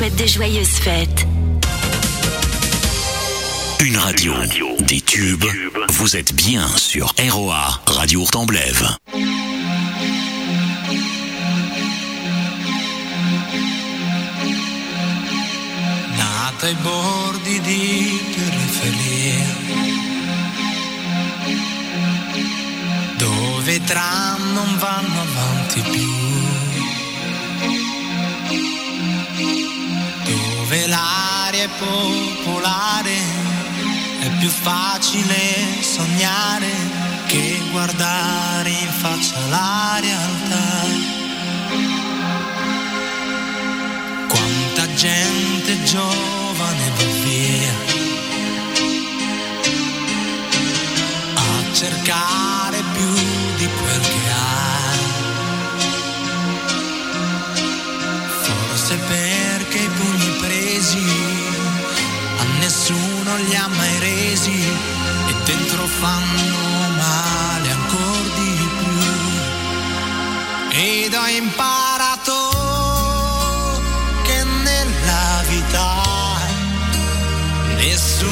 Souhaite 0.01 0.17
de 0.17 0.27
joyeuses 0.27 0.79
fêtes. 0.81 1.27
Une 3.81 3.99
radio, 3.99 4.33
des 4.81 5.03
tubes. 5.03 5.45
Vous 5.91 6.17
êtes 6.17 6.33
bien 6.35 6.67
sur 6.79 7.13
ROA, 7.29 7.83
Radio 7.87 8.23
Hurtemblève. 8.23 8.97
nata 16.17 16.67
ai 16.67 16.75
bordi 16.77 17.61
di 17.61 18.21
periferia, 18.35 19.45
dove 23.19 23.75
i 23.75 23.85
tram 23.85 24.53
non 24.55 24.79
vanno 24.79 25.21
avanti 25.21 25.81
più, 25.81 26.20
dove 30.71 30.87
l'aria 30.87 31.65
è 31.65 31.69
popolare, 31.81 33.17
è 34.21 34.29
più 34.39 34.49
facile 34.49 35.83
sognare 35.83 36.71
che 37.27 37.61
guardare 37.73 38.71
in 38.71 38.89
faccia 38.89 39.41
la 39.49 39.99
realtà. 40.01 40.87
Quanta 44.29 44.95
gente 44.95 45.83
giovane 45.83 46.91
va 46.97 47.05
via 47.25 47.73
a 51.35 51.75
cercare 51.75 52.79
più 52.95 53.13
di 53.57 53.69
quel 53.83 54.01
che 54.01 54.31
ha. 54.31 54.69
Forse 58.45 58.95
i 58.95 59.40
presi 60.81 61.05
a 62.39 62.45
nessuno 62.59 63.37
li 63.37 63.55
ha 63.55 63.69
mai 63.69 63.99
resi 63.99 64.65
e 65.29 65.35
dentro 65.45 65.85
fanno 65.87 66.89
male 66.97 67.71
ancora 67.71 68.35
di 68.39 68.69
più. 68.79 68.99
Ed 70.71 71.13
ho 71.13 71.27
imparato 71.27 72.49
che 74.23 74.43
nella 74.65 75.43
vita 75.49 75.89
nessuno 77.77 78.30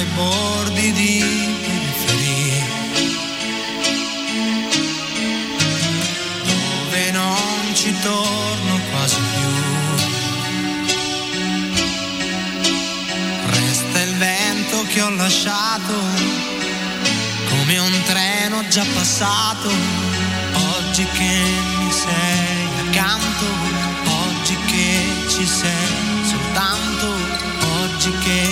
ai 0.00 0.06
bordi 0.14 0.92
di 0.92 1.24
periferia, 1.60 2.64
dove 6.44 7.10
non 7.10 7.74
ci 7.74 7.94
torno 8.00 8.80
quasi 8.90 9.16
più. 9.34 9.50
Resta 13.46 14.00
il 14.00 14.16
vento 14.16 14.84
che 14.88 15.02
ho 15.02 15.10
lasciato, 15.10 15.94
come 17.50 17.78
un 17.78 18.02
treno 18.04 18.66
già 18.68 18.86
passato, 18.94 19.68
oggi 20.78 21.04
che 21.04 21.42
mi 21.78 21.92
sei 21.92 22.88
accanto, 22.88 23.46
oggi 24.24 24.56
che 24.66 25.28
ci 25.28 25.46
sei 25.46 26.24
soltanto, 26.24 27.06
oggi 27.82 28.10
che 28.24 28.49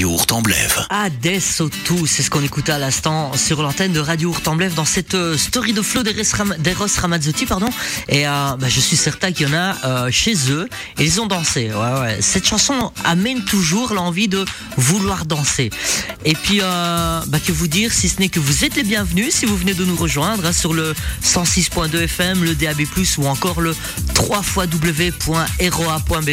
Radio 0.00 0.16
Hurtemblève. 0.16 0.86
Tout, 1.84 2.06
c'est 2.06 2.22
ce 2.22 2.30
qu'on 2.30 2.42
écoutait 2.42 2.72
à 2.72 2.78
l'instant 2.78 3.32
sur 3.36 3.60
l'antenne 3.60 3.92
de 3.92 4.00
Radio 4.00 4.30
Hurtemblève 4.30 4.72
dans 4.72 4.86
cette 4.86 5.12
euh, 5.14 5.36
story 5.36 5.74
de 5.74 5.82
Flo 5.82 6.02
d'Eros 6.02 6.22
Ram- 6.32 6.56
d'Eros 6.58 6.86
Ramazzotti, 6.98 7.44
pardon. 7.44 7.68
Et 8.08 8.26
euh, 8.26 8.56
bah, 8.58 8.68
je 8.70 8.80
suis 8.80 8.96
certain 8.96 9.30
qu'il 9.30 9.48
y 9.48 9.50
en 9.50 9.54
a 9.54 9.76
euh, 9.84 10.10
chez 10.10 10.34
eux 10.50 10.70
ils 10.98 11.20
ont 11.20 11.26
dansé. 11.26 11.70
Ouais. 11.74 12.16
Cette 12.20 12.46
chanson 12.46 12.92
amène 13.04 13.44
toujours 13.44 13.92
l'envie 13.92 14.26
de 14.28 14.42
vouloir 14.78 15.26
danser. 15.26 15.68
Et 16.24 16.32
puis, 16.34 16.60
bah, 16.60 17.22
que 17.46 17.52
vous 17.52 17.66
dire, 17.68 17.92
si 17.92 18.08
ce 18.08 18.20
n'est 18.20 18.30
que 18.30 18.40
vous 18.40 18.64
êtes 18.64 18.76
les 18.76 18.84
bienvenus 18.84 19.34
si 19.34 19.44
vous 19.44 19.56
venez 19.56 19.74
de 19.74 19.84
nous 19.84 19.96
rejoindre 19.96 20.46
hein, 20.46 20.52
sur 20.52 20.72
le 20.72 20.94
106.2 21.22 21.94
FM, 22.04 22.44
le 22.44 22.54
DAB+, 22.54 22.80
ou 23.18 23.26
encore 23.26 23.60
le 23.60 23.74
3 24.14 24.42
www.roa.be. 24.56 26.30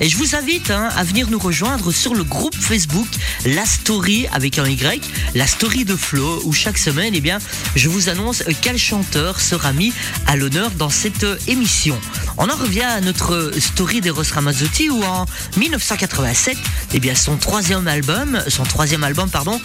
Et 0.00 0.08
je 0.08 0.16
vous 0.16 0.36
invite 0.36 0.70
hein, 0.70 0.88
à 0.96 1.02
venir 1.02 1.28
nous 1.30 1.38
rejoindre 1.40 1.90
sur 1.92 2.14
le 2.14 2.22
groupe 2.22 2.54
Facebook 2.54 3.07
La 3.44 3.64
Story 3.64 4.26
avec 4.32 4.58
un 4.58 4.66
Y, 4.68 5.02
La 5.34 5.46
Story 5.46 5.84
de 5.84 5.96
Flo, 5.96 6.42
où 6.44 6.52
chaque 6.52 6.78
semaine, 6.78 7.14
eh 7.14 7.20
bien, 7.20 7.38
je 7.76 7.88
vous 7.88 8.08
annonce 8.08 8.42
quel 8.60 8.78
chanteur 8.78 9.40
sera 9.40 9.72
mis 9.72 9.92
à 10.26 10.36
l'honneur 10.36 10.70
dans 10.72 10.90
cette 10.90 11.26
émission. 11.46 11.98
On 12.36 12.48
en 12.48 12.56
revient 12.56 12.82
à 12.82 13.00
notre 13.00 13.52
story 13.58 14.00
d'Eros 14.00 14.22
Ramazzotti 14.32 14.90
où 14.90 15.02
en 15.04 15.26
1987, 15.56 16.56
eh 16.94 17.00
bien, 17.00 17.14
son 17.14 17.36
troisième 17.36 17.86
album, 17.88 18.42
son 18.48 18.64
troisième 18.64 19.04
album, 19.04 19.30
pardon, 19.30 19.60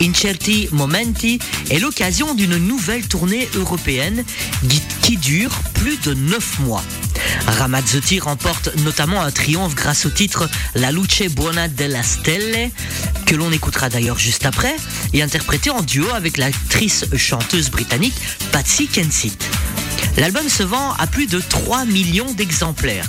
Incerti 0.00 0.68
Momenti, 0.72 1.38
est 1.70 1.78
l'occasion 1.78 2.34
d'une 2.34 2.56
nouvelle 2.56 3.06
tournée 3.06 3.48
européenne 3.54 4.24
qui 5.02 5.16
dure 5.16 5.52
plus 5.86 5.98
de 5.98 6.14
9 6.14 6.58
mois. 6.62 6.82
Ramazzotti 7.46 8.18
remporte 8.18 8.74
notamment 8.78 9.22
un 9.22 9.30
triomphe 9.30 9.76
grâce 9.76 10.04
au 10.04 10.10
titre 10.10 10.50
La 10.74 10.90
Luce 10.90 11.22
Buona 11.30 11.68
della 11.68 12.02
Stelle, 12.02 12.72
que 13.24 13.36
l'on 13.36 13.52
écoutera 13.52 13.88
d'ailleurs 13.88 14.18
juste 14.18 14.46
après, 14.46 14.74
et 15.12 15.22
interprété 15.22 15.70
en 15.70 15.82
duo 15.82 16.08
avec 16.12 16.38
l'actrice 16.38 17.04
chanteuse 17.16 17.70
britannique 17.70 18.16
Patsy 18.50 18.88
Kensit. 18.88 19.38
L'album 20.16 20.48
se 20.48 20.64
vend 20.64 20.92
à 20.98 21.06
plus 21.06 21.28
de 21.28 21.38
3 21.38 21.84
millions 21.84 22.32
d'exemplaires. 22.32 23.08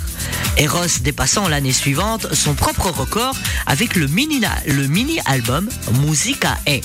Eros 0.56 1.00
dépassant 1.00 1.48
l'année 1.48 1.72
suivante 1.72 2.32
son 2.32 2.54
propre 2.54 2.90
record 2.90 3.34
avec 3.66 3.96
le 3.96 4.06
mini- 4.06 4.40
le 4.68 4.86
mini-album 4.86 5.68
Musica 6.04 6.56
E. 6.68 6.80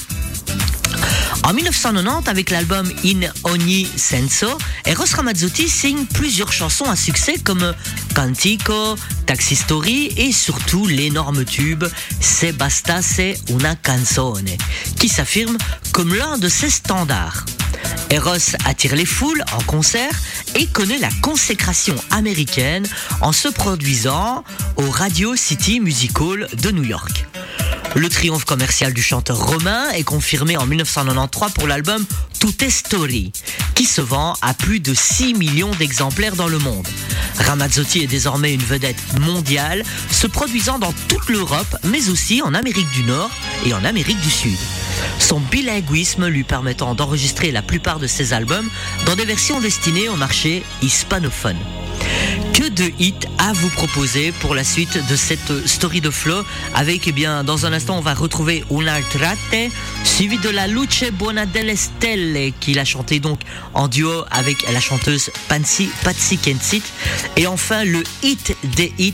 En 1.44 1.54
1990, 1.54 2.30
avec 2.30 2.50
l'album 2.50 2.90
In 3.04 3.22
Ogni 3.44 3.86
Senso, 3.98 4.48
Eros 4.86 5.14
Ramazzotti 5.14 5.68
signe 5.68 6.06
plusieurs 6.06 6.54
chansons 6.54 6.86
à 6.86 6.96
succès 6.96 7.36
comme 7.44 7.74
Cantico, 8.16 8.96
Taxi 9.26 9.58
Story 9.58 10.14
et 10.16 10.32
surtout 10.32 10.88
l'énorme 10.88 11.44
tube 11.44 11.84
Se 12.22 12.52
bastasse 12.54 13.20
una 13.50 13.76
canzone, 13.76 14.52
qui 15.00 15.10
s'affirme 15.10 15.58
comme 15.92 16.16
l'un 16.16 16.38
de 16.38 16.48
ses 16.48 16.70
standards. 16.70 17.46
Eros 18.10 18.56
attire 18.66 18.96
les 18.96 19.06
foules 19.06 19.44
en 19.52 19.64
concert 19.64 20.14
et 20.56 20.68
connaît 20.68 21.00
la 21.00 21.10
consécration 21.22 21.96
américaine 22.12 22.88
en 23.20 23.34
se 23.34 23.50
produisant 23.50 24.46
au 24.78 24.90
Radio 24.90 25.36
City 25.36 25.82
Music 25.82 26.20
Hall 26.22 26.48
de 26.62 26.72
New 26.72 26.84
York. 26.84 27.28
Le 27.96 28.10
triomphe 28.10 28.46
commercial 28.46 28.92
du 28.92 29.04
chanteur 29.04 29.38
romain 29.38 29.90
est 29.92 30.04
confirmé 30.04 30.58
en 30.58 30.66
1993 30.66 31.52
pour 31.54 31.68
l'album 31.68 32.04
Tutte 32.40 32.68
Story, 32.70 33.32
qui 33.76 33.86
se 33.86 34.02
vend 34.02 34.34
à 34.42 34.56
plus 34.56 34.80
de 34.80 34.96
6 34.96 35.36
millions 35.36 35.72
d'exemplaires 35.72 36.36
dans 36.36 36.48
le 36.48 36.58
monde. 36.58 36.88
Ramazzotti 37.38 38.02
est 38.04 38.08
désormais 38.08 38.54
une 38.54 38.64
vedette 38.64 39.20
mondiale, 39.20 39.84
se 40.10 40.26
produisant 40.26 40.80
dans 40.80 40.94
toute 41.08 41.30
l'Europe, 41.30 41.78
mais 41.84 42.10
aussi 42.10 42.42
en 42.42 42.56
Amérique 42.56 42.90
du 42.92 43.04
Nord 43.04 43.30
et 43.66 43.76
en 43.76 43.86
Amérique 43.86 44.22
du 44.22 44.32
Sud. 44.32 44.58
Son 45.20 45.40
bilinguisme 45.40 46.28
lui 46.28 46.44
permettant 46.44 46.96
d'enregistrer 46.96 47.52
la 47.52 47.62
plupart 47.62 48.00
de 48.00 48.08
ses 48.08 48.34
albums 48.34 48.70
dans 49.06 49.16
des 49.16 49.26
versions 49.26 49.60
destinées 49.60 50.10
au 50.10 50.16
marché 50.16 50.64
hispanophone. 50.82 51.58
Que 52.54 52.70
de 52.70 52.92
hits 53.00 53.14
à 53.40 53.52
vous 53.54 53.70
proposer 53.70 54.32
pour 54.40 54.54
la 54.54 54.64
suite 54.64 55.00
de 55.10 55.16
cette 55.16 55.68
story 55.68 56.02
de 56.02 56.12
Flo 56.12 56.44
avec, 56.76 57.08
eh 57.08 57.12
bien, 57.12 57.44
dans 57.44 57.66
un 57.66 57.74
instant, 57.74 57.98
on 57.98 58.02
va 58.02 58.14
retrouver 58.14 58.64
Un'altrate, 58.70 59.72
suivi 60.04 60.38
de 60.38 60.50
la 60.50 60.68
Luce 60.68 61.06
Buona 61.12 61.46
delle 61.46 61.76
Stelle, 61.76 62.54
qu'il 62.60 62.78
a 62.78 62.86
chanté 62.86 63.20
donc 63.20 63.40
en 63.74 63.88
duo 63.88 64.24
avec 64.30 64.72
la 64.72 64.80
chanteuse 64.80 65.32
Patsy, 65.48 65.90
Patsy 66.04 66.38
Kensit. 66.38 66.84
Et 67.38 67.48
enfin, 67.48 67.84
le 67.86 68.04
hit 68.22 68.56
des 68.76 68.94
hits, 69.00 69.14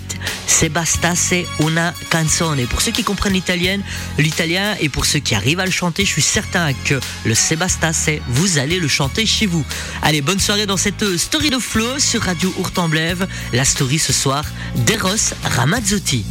bastasse 0.67 1.33
una 1.59 1.93
canzone. 2.09 2.65
Pour 2.67 2.81
ceux 2.81 2.91
qui 2.91 3.03
comprennent 3.03 3.33
l'italien, 3.33 3.79
l'italien 4.17 4.75
et 4.81 4.89
pour 4.89 5.05
ceux 5.05 5.19
qui 5.19 5.35
arrivent 5.35 5.61
à 5.61 5.65
le 5.65 5.71
chanter, 5.71 6.03
je 6.03 6.11
suis 6.11 6.21
certain 6.21 6.73
que 6.73 6.99
le 7.23 7.35
Se 7.35 7.55
bastasse, 7.55 8.09
vous 8.27 8.57
allez 8.57 8.79
le 8.79 8.89
chanter 8.89 9.25
chez 9.25 9.45
vous. 9.45 9.63
Allez, 10.01 10.21
bonne 10.21 10.39
soirée 10.39 10.65
dans 10.65 10.75
cette 10.75 11.17
story 11.17 11.49
de 11.49 11.59
Flo 11.59 11.99
sur 11.99 12.23
Radio 12.23 12.53
Hurtemblève. 12.59 13.28
La 13.53 13.65
story 13.65 13.99
ce 13.99 14.13
soir 14.13 14.43
d'Eros 14.75 15.34
Ramazzotti. 15.43 16.25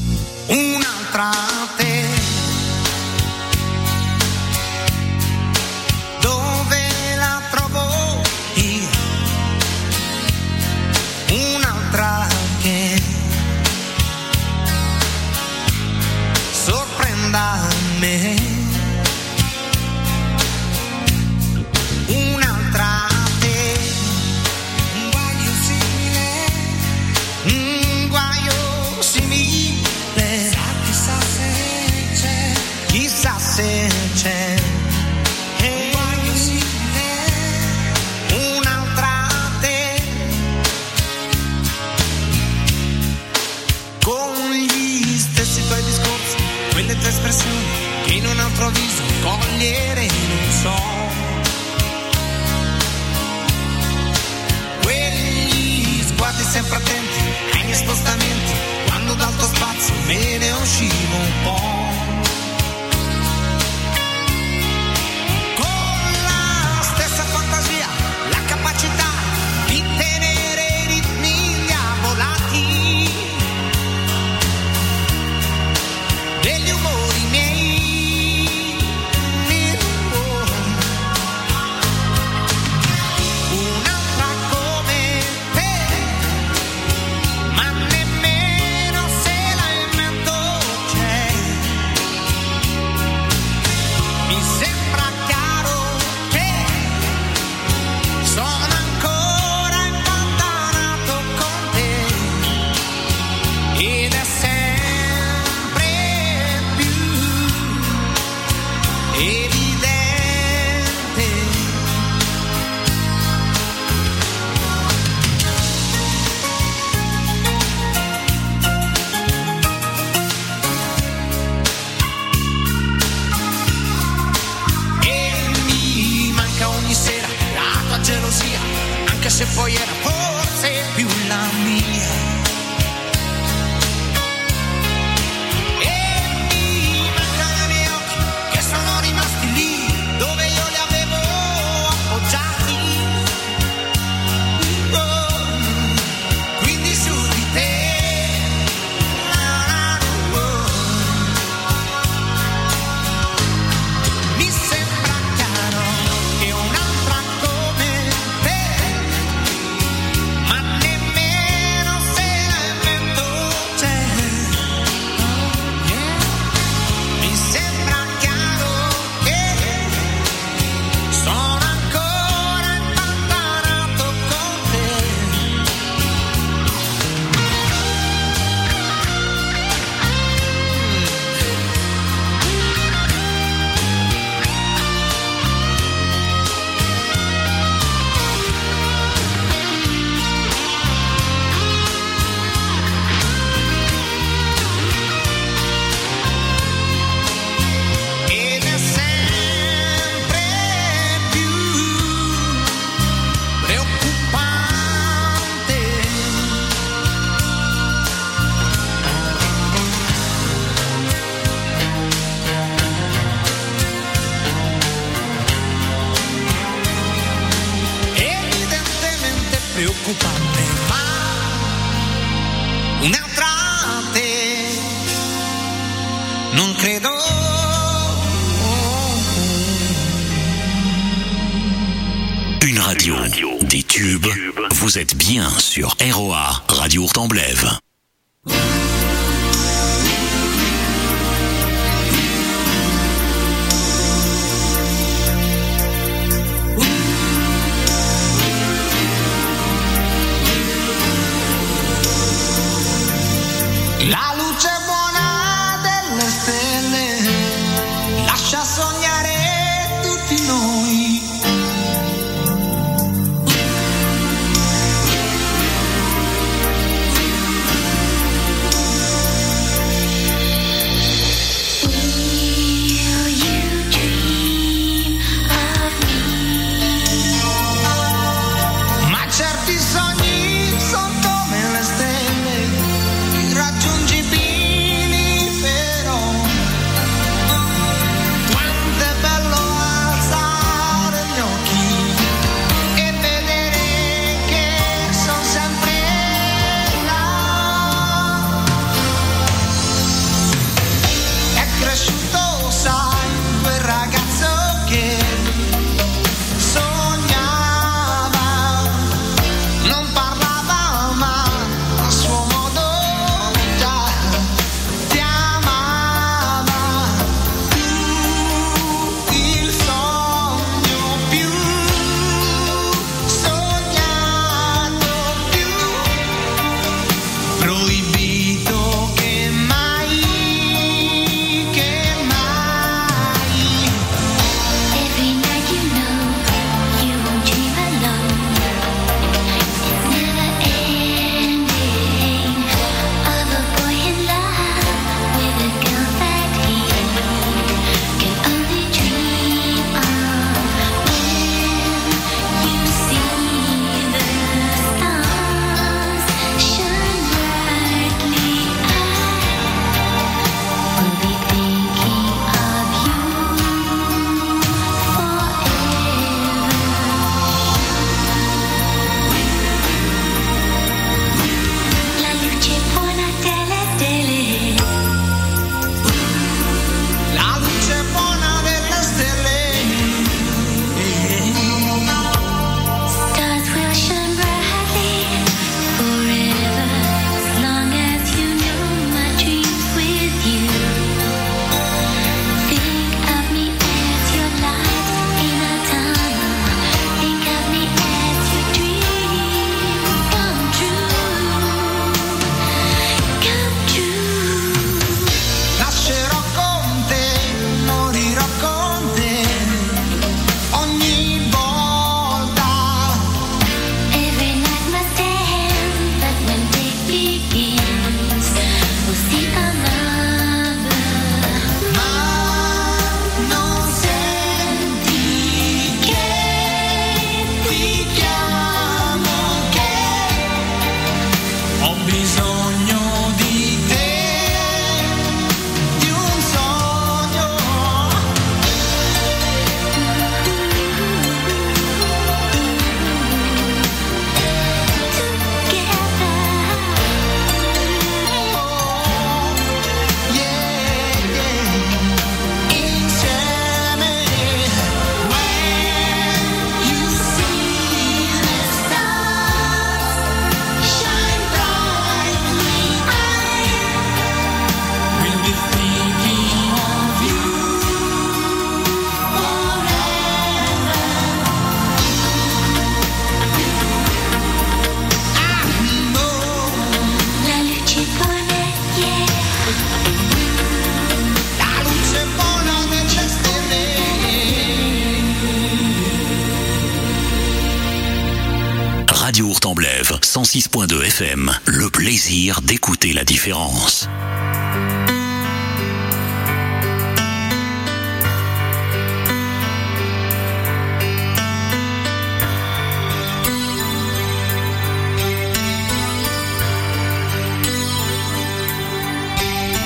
106.2 490.48 491.04
FM, 491.04 491.52
le 491.66 491.90
plaisir 491.90 492.62
d'écouter 492.62 493.12
la 493.12 493.22
différence. 493.22 494.08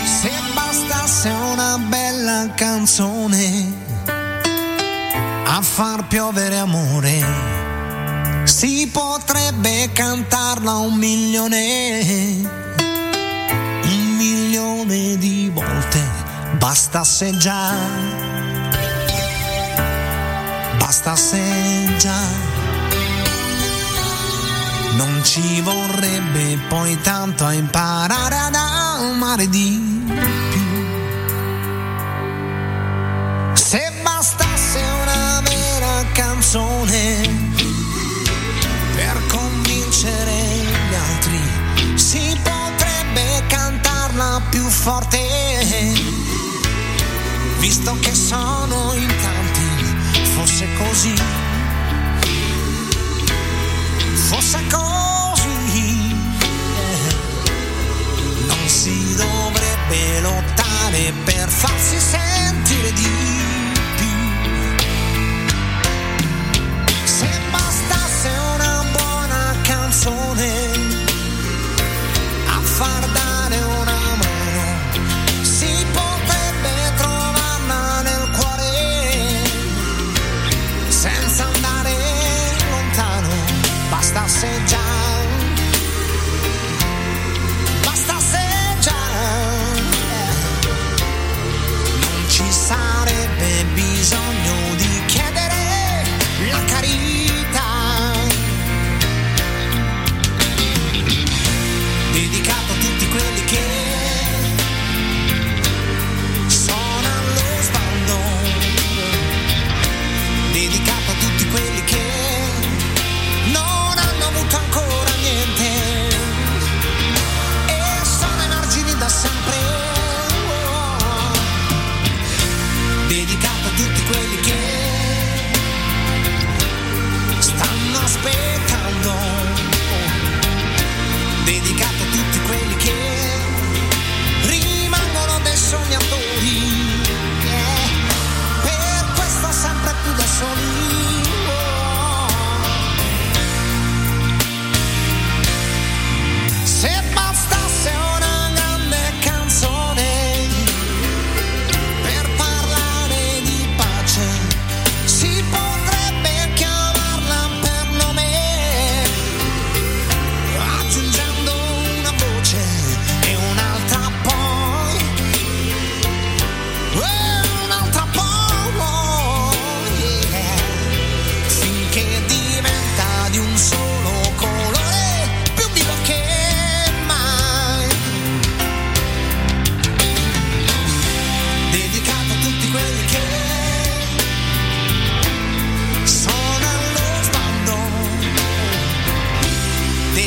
Se 0.07 0.29
bastasse 0.55 1.29
una 1.53 1.77
bella 1.91 2.47
canzone 2.55 3.75
a 5.45 5.61
far 5.61 6.07
piovere 6.07 6.59
amore 6.59 7.62
si 8.65 8.87
potrebbe 8.87 9.91
cantarla 9.93 10.77
un 10.77 10.95
milione, 10.95 12.47
un 13.83 14.15
milione 14.17 15.19
di 15.19 15.51
volte, 15.53 16.01
bastasse 16.59 17.37
già, 17.39 17.75
bastasse 20.79 21.97
già. 21.99 22.21
Non 24.95 25.25
ci 25.25 25.61
vorrebbe 25.63 26.57
poi 26.69 26.97
tanto 27.01 27.45
a 27.45 27.53
imparare 27.55 28.37
ad 28.37 28.55
amare 28.55 29.49
di 29.49 30.07
più. 30.53 30.63
Se 33.55 33.93
bastasse 34.05 34.79
una 34.79 35.43
vera 35.43 36.05
canzone 36.13 37.42
conoscere 40.03 40.33
gli 40.91 40.95
altri. 40.95 41.97
Si 41.97 42.37
potrebbe 42.43 43.47
cantarla 43.47 44.43
più 44.51 44.69
forte. 44.69 45.19
Visto 47.59 47.97
che 48.01 48.13
sono 48.15 48.93
in 48.95 49.07
tanti 49.07 50.25
fosse 50.35 50.67
così. 50.75 51.15
Fosse 54.29 54.59
così. 54.71 56.15
Non 58.47 58.69
si 58.69 59.15
dovrebbe 59.15 60.21
lottare 60.21 61.13
per 61.25 61.49
farsi 61.49 61.99
sentire 62.01 62.93
di 62.93 63.42
zone 70.03 70.52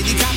You 0.06 0.16
got 0.20 0.35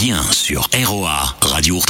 bien 0.00 0.22
sur 0.30 0.68
ROA, 0.84 1.34
Radio 1.40 1.80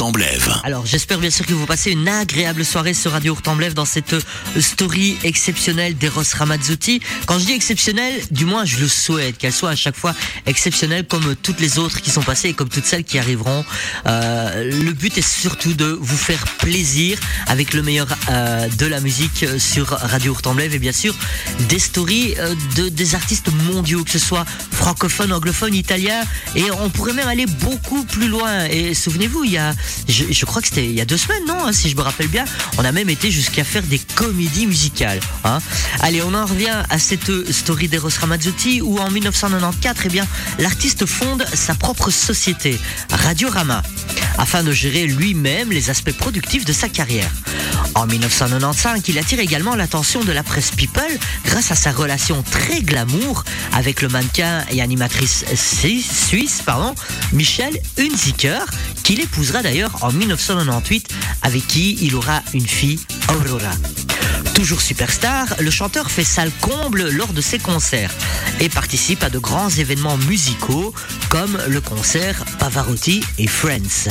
Alors 0.63 0.85
j'espère 0.85 1.19
bien 1.19 1.29
sûr 1.29 1.45
que 1.45 1.53
vous 1.53 1.65
passez 1.65 1.91
une 1.91 2.07
agréable 2.07 2.65
soirée 2.65 2.93
sur 2.93 3.11
Radio 3.11 3.33
Hurtemblève 3.33 3.73
dans 3.73 3.85
cette 3.85 4.13
euh, 4.13 4.21
story 4.59 5.17
exceptionnelle 5.23 5.95
d'Eros 5.97 6.23
Ramazzotti. 6.33 6.99
Quand 7.25 7.37
je 7.37 7.45
dis 7.45 7.51
exceptionnelle, 7.51 8.13
du 8.31 8.45
moins 8.45 8.65
je 8.65 8.79
le 8.79 8.87
souhaite 8.87 9.37
qu'elle 9.37 9.53
soit 9.53 9.69
à 9.69 9.75
chaque 9.75 9.95
fois 9.95 10.15
exceptionnelle 10.45 11.05
comme 11.05 11.35
toutes 11.35 11.59
les 11.59 11.77
autres 11.77 12.01
qui 12.01 12.09
sont 12.09 12.23
passées 12.23 12.49
et 12.49 12.53
comme 12.53 12.69
toutes 12.69 12.85
celles 12.85 13.03
qui 13.03 13.19
arriveront. 13.19 13.63
Euh, 14.07 14.63
le 14.63 14.91
but 14.93 15.17
est 15.17 15.27
surtout 15.27 15.73
de 15.73 15.97
vous 15.99 16.17
faire 16.17 16.43
plaisir 16.57 17.19
avec 17.45 17.73
le 17.73 17.83
meilleur 17.83 18.07
euh, 18.29 18.67
de 18.67 18.85
la 18.85 19.01
musique 19.01 19.45
sur 19.59 19.89
Radio 19.89 20.33
Hurtemblève 20.33 20.73
et 20.73 20.79
bien 20.79 20.91
sûr 20.91 21.15
des 21.67 21.79
stories 21.79 22.35
de 22.75 22.89
des 22.89 23.15
artistes 23.15 23.51
mondiaux, 23.71 24.03
que 24.03 24.11
ce 24.11 24.19
soit 24.19 24.45
francophones, 24.71 25.31
anglophones, 25.31 25.75
italiens 25.75 26.23
et 26.55 26.71
on 26.71 26.89
pourrait 26.89 27.13
même 27.13 27.27
aller 27.27 27.45
beaucoup 27.45 28.03
plus 28.03 28.27
loin. 28.27 28.65
Et 28.65 28.93
souvenez-vous, 28.93 29.43
il 29.43 29.51
y 29.51 29.57
a, 29.57 29.73
je, 30.07 30.45
crois 30.45 30.61
que 30.61 30.67
c'était 30.67 30.85
il 30.85 30.93
y 30.93 31.01
a 31.01 31.05
deux 31.05 31.17
semaines, 31.17 31.43
non, 31.47 31.65
hein, 31.65 31.73
si 31.73 31.89
je 31.89 31.95
me 31.95 32.01
rappelle 32.01 32.27
bien, 32.27 32.45
on 32.77 32.85
a 32.85 32.91
même 32.91 33.09
été 33.09 33.31
jusqu'à 33.31 33.63
faire 33.63 33.83
des 33.83 33.99
comédies 33.99 34.67
musicales. 34.67 35.19
Hein. 35.43 35.59
Allez, 36.01 36.21
on 36.21 36.33
en 36.33 36.45
revient 36.45 36.83
à 36.89 36.99
cette 36.99 37.51
story 37.51 37.87
d'Eros 37.87 38.09
Ramazzotti 38.19 38.81
où 38.81 38.97
en 38.99 39.09
1994, 39.09 40.03
eh 40.05 40.09
bien, 40.09 40.27
l'artiste 40.59 41.05
fonde 41.05 41.45
sa 41.53 41.75
propre 41.75 42.09
société, 42.09 42.79
Radiorama, 43.11 43.83
afin 44.37 44.63
de 44.63 44.71
gérer 44.71 45.07
lui-même 45.07 45.71
les 45.71 45.89
aspects 45.89 46.15
productifs 46.17 46.65
de 46.65 46.73
sa 46.73 46.89
carrière. 46.89 47.29
En 47.95 48.05
1995, 48.05 49.01
il 49.07 49.17
attire 49.17 49.39
également 49.39 49.75
l'attention 49.75 50.23
de 50.23 50.31
la 50.31 50.43
presse 50.43 50.71
People 50.71 51.03
grâce 51.45 51.71
à 51.71 51.75
sa 51.75 51.91
relation 51.91 52.43
très 52.43 52.81
glamour 52.81 53.43
avec 53.73 54.01
le 54.01 54.09
mannequin 54.09 54.63
et 54.71 54.81
animatrice 54.81 55.45
suisse, 55.55 56.61
pardon, 56.65 56.93
Michel 57.33 57.79
Hunziker, 57.97 58.65
qu'il 59.03 59.19
épousera 59.19 59.61
d'ailleurs 59.63 59.88
en 60.01 60.11
1998, 60.11 61.13
avec 61.41 61.67
qui 61.67 61.97
il 62.01 62.15
aura 62.15 62.41
une 62.53 62.67
fille, 62.67 62.99
Aurora. 63.29 63.71
Toujours 64.53 64.81
superstar, 64.81 65.47
le 65.59 65.71
chanteur 65.71 66.11
fait 66.11 66.23
salle 66.23 66.51
comble 66.61 67.09
lors 67.09 67.33
de 67.33 67.41
ses 67.41 67.59
concerts 67.59 68.13
et 68.59 68.69
participe 68.69 69.23
à 69.23 69.29
de 69.29 69.39
grands 69.39 69.69
événements 69.69 70.17
musicaux 70.17 70.93
comme 71.29 71.57
le 71.67 71.81
concert 71.81 72.43
Pavarotti 72.59 73.23
et 73.37 73.47
Friends. 73.47 74.09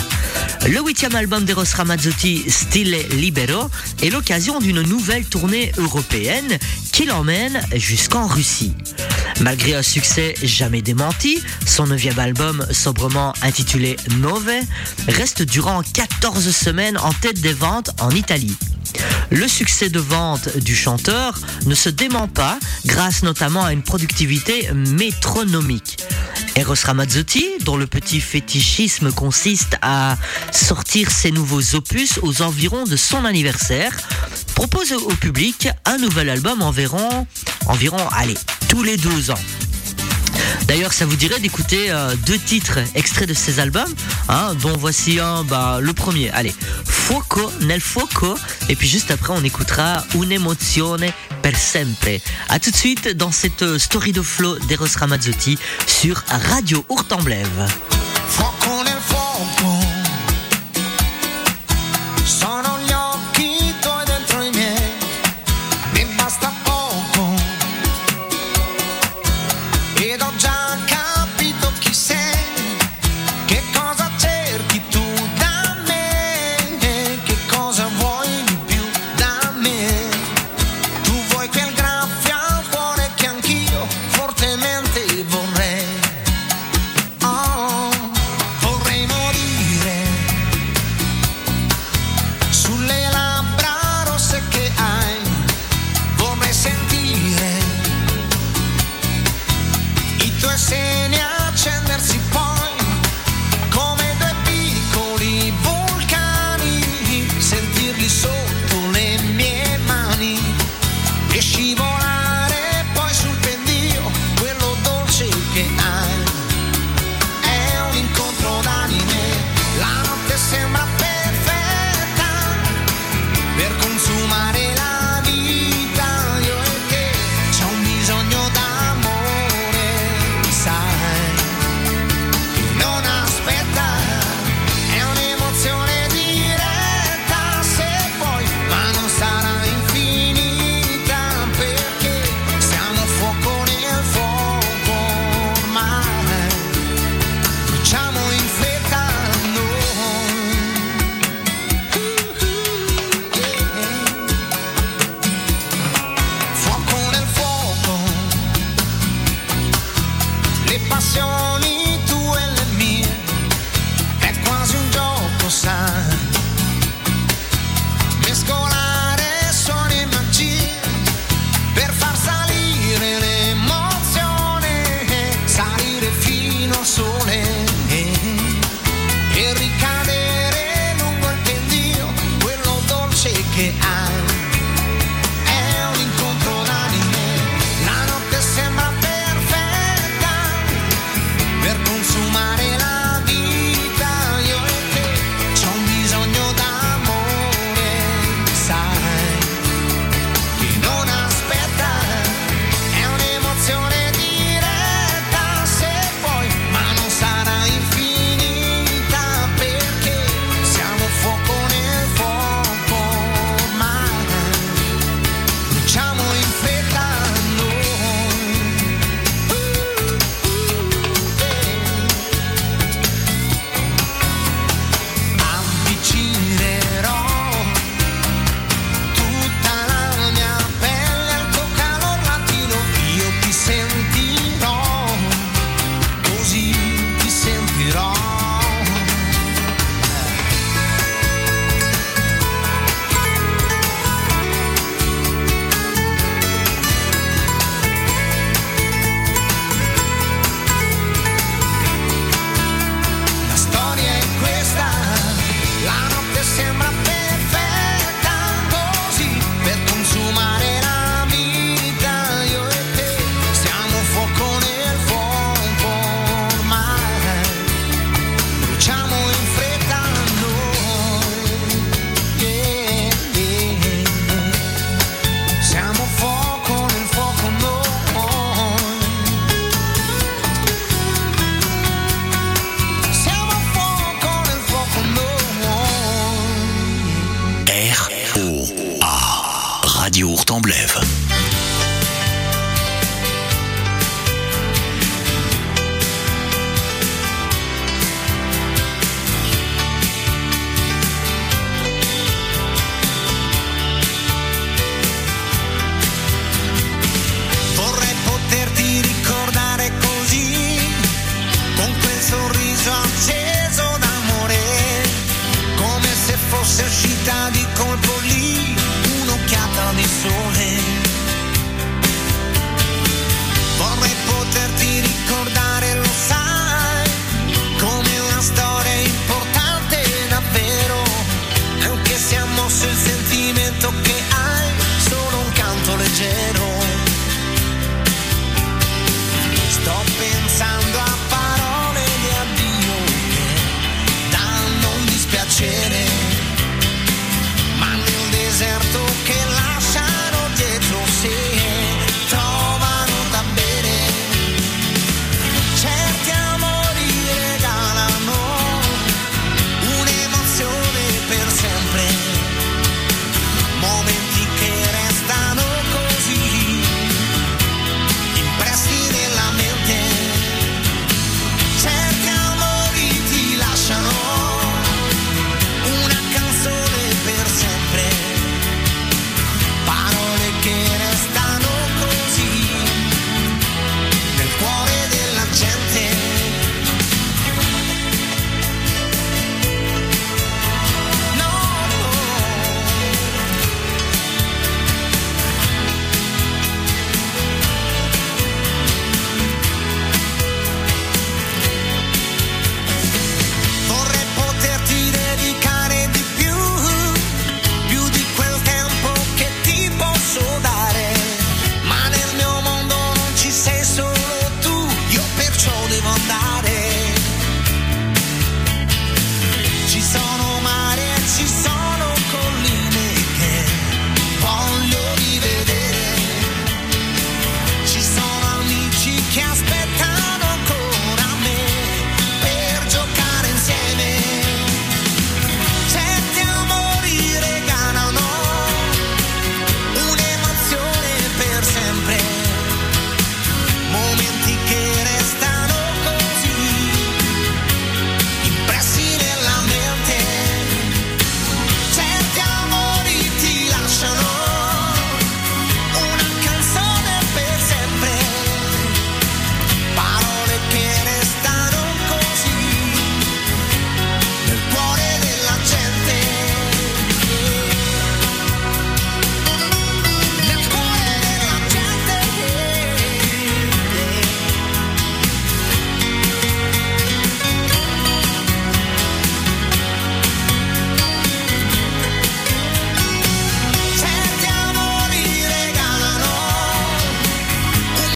Le 0.67 0.81
huitième 0.81 1.15
album 1.15 1.45
d'Eros 1.45 1.65
Ramazzotti, 1.75 2.45
Stile 2.49 2.97
Libero, 3.13 3.71
est 4.03 4.11
l'occasion 4.11 4.59
d'une 4.59 4.83
nouvelle 4.83 5.25
tournée 5.25 5.73
européenne 5.77 6.59
qui 6.93 7.05
l'emmène 7.05 7.61
jusqu'en 7.75 8.27
Russie. 8.27 8.75
Malgré 9.41 9.75
un 9.75 9.83
succès 9.83 10.35
jamais 10.43 10.83
démenti, 10.83 11.41
son 11.65 11.87
neuvième 11.87 12.19
album, 12.19 12.67
sobrement 12.73 13.33
intitulé 13.43 13.97
Nove, 14.19 14.51
reste 15.07 15.43
durant 15.43 15.83
14 15.83 16.51
semaines 16.51 16.99
en 16.99 17.13
tête 17.13 17.41
des 17.41 17.53
ventes 17.53 17.91
en 18.01 18.11
Italie. 18.11 18.57
Le 19.31 19.47
succès 19.49 19.89
de 19.89 20.01
vente 20.01 20.59
du 20.59 20.75
chanteur 20.75 21.39
ne 21.67 21.75
se 21.75 21.89
dément 21.89 22.29
pas 22.29 22.59
grâce 22.87 23.23
notamment 23.23 23.65
à 23.65 23.73
une 23.73 23.83
productivité 23.83 24.71
métronomique. 24.73 25.99
Eros 26.57 26.75
Ramazzotti, 26.85 27.47
dont 27.65 27.77
le 27.77 27.87
petit 27.87 28.21
fétichisme 28.21 29.13
consiste 29.13 29.77
à 29.81 30.17
sortir 30.51 31.11
ses 31.11 31.31
nouveaux 31.31 31.77
opus 31.77 32.19
aux 32.23 32.43
environs 32.43 32.85
de 32.85 32.97
son 32.97 33.25
anniversaire, 33.25 33.93
propose 34.55 34.93
au 34.93 35.15
public 35.15 35.69
un 35.85 35.99
nouvel 35.99 36.29
album 36.29 36.63
environ, 36.63 37.27
environ, 37.67 38.09
allez, 38.11 38.37
tous 38.69 38.83
les 38.83 38.97
deux 38.97 39.31
ans. 39.31 39.39
D'ailleurs, 40.67 40.93
ça 40.93 41.07
vous 41.07 41.17
dirait 41.17 41.41
d'écouter 41.41 41.91
euh, 41.91 42.15
deux 42.27 42.39
titres 42.39 42.79
extraits 42.95 43.29
de 43.29 43.35
ces 43.35 43.61
albums, 43.61 43.93
hein, 44.29 44.55
dont 44.61 44.77
voici 44.77 45.19
un, 45.21 45.45
bah, 45.45 45.79
le 45.81 45.93
premier. 45.93 46.31
Allez, 46.31 46.55
Fuoco 46.85 47.51
nel 47.63 47.81
fuoco, 47.81 48.37
et 48.69 48.77
puis 48.77 48.89
juste 48.89 49.11
après, 49.11 49.33
on 49.35 49.43
écoutera 49.43 50.05
Un'emozione 50.15 51.13
per 51.43 51.57
sempre. 51.57 52.21
À 52.49 52.59
tout 52.59 52.71
de 52.71 52.77
suite 52.77 53.09
dans 53.09 53.33
cette 53.33 53.63
euh, 53.63 53.79
story 53.79 54.13
de 54.13 54.23
flow 54.23 54.59
d'Eros 54.69 54.87
Ramazzotti 54.97 55.59
sur 55.87 56.23
Radio 56.29 56.85
Hurtemblève. 56.91 57.69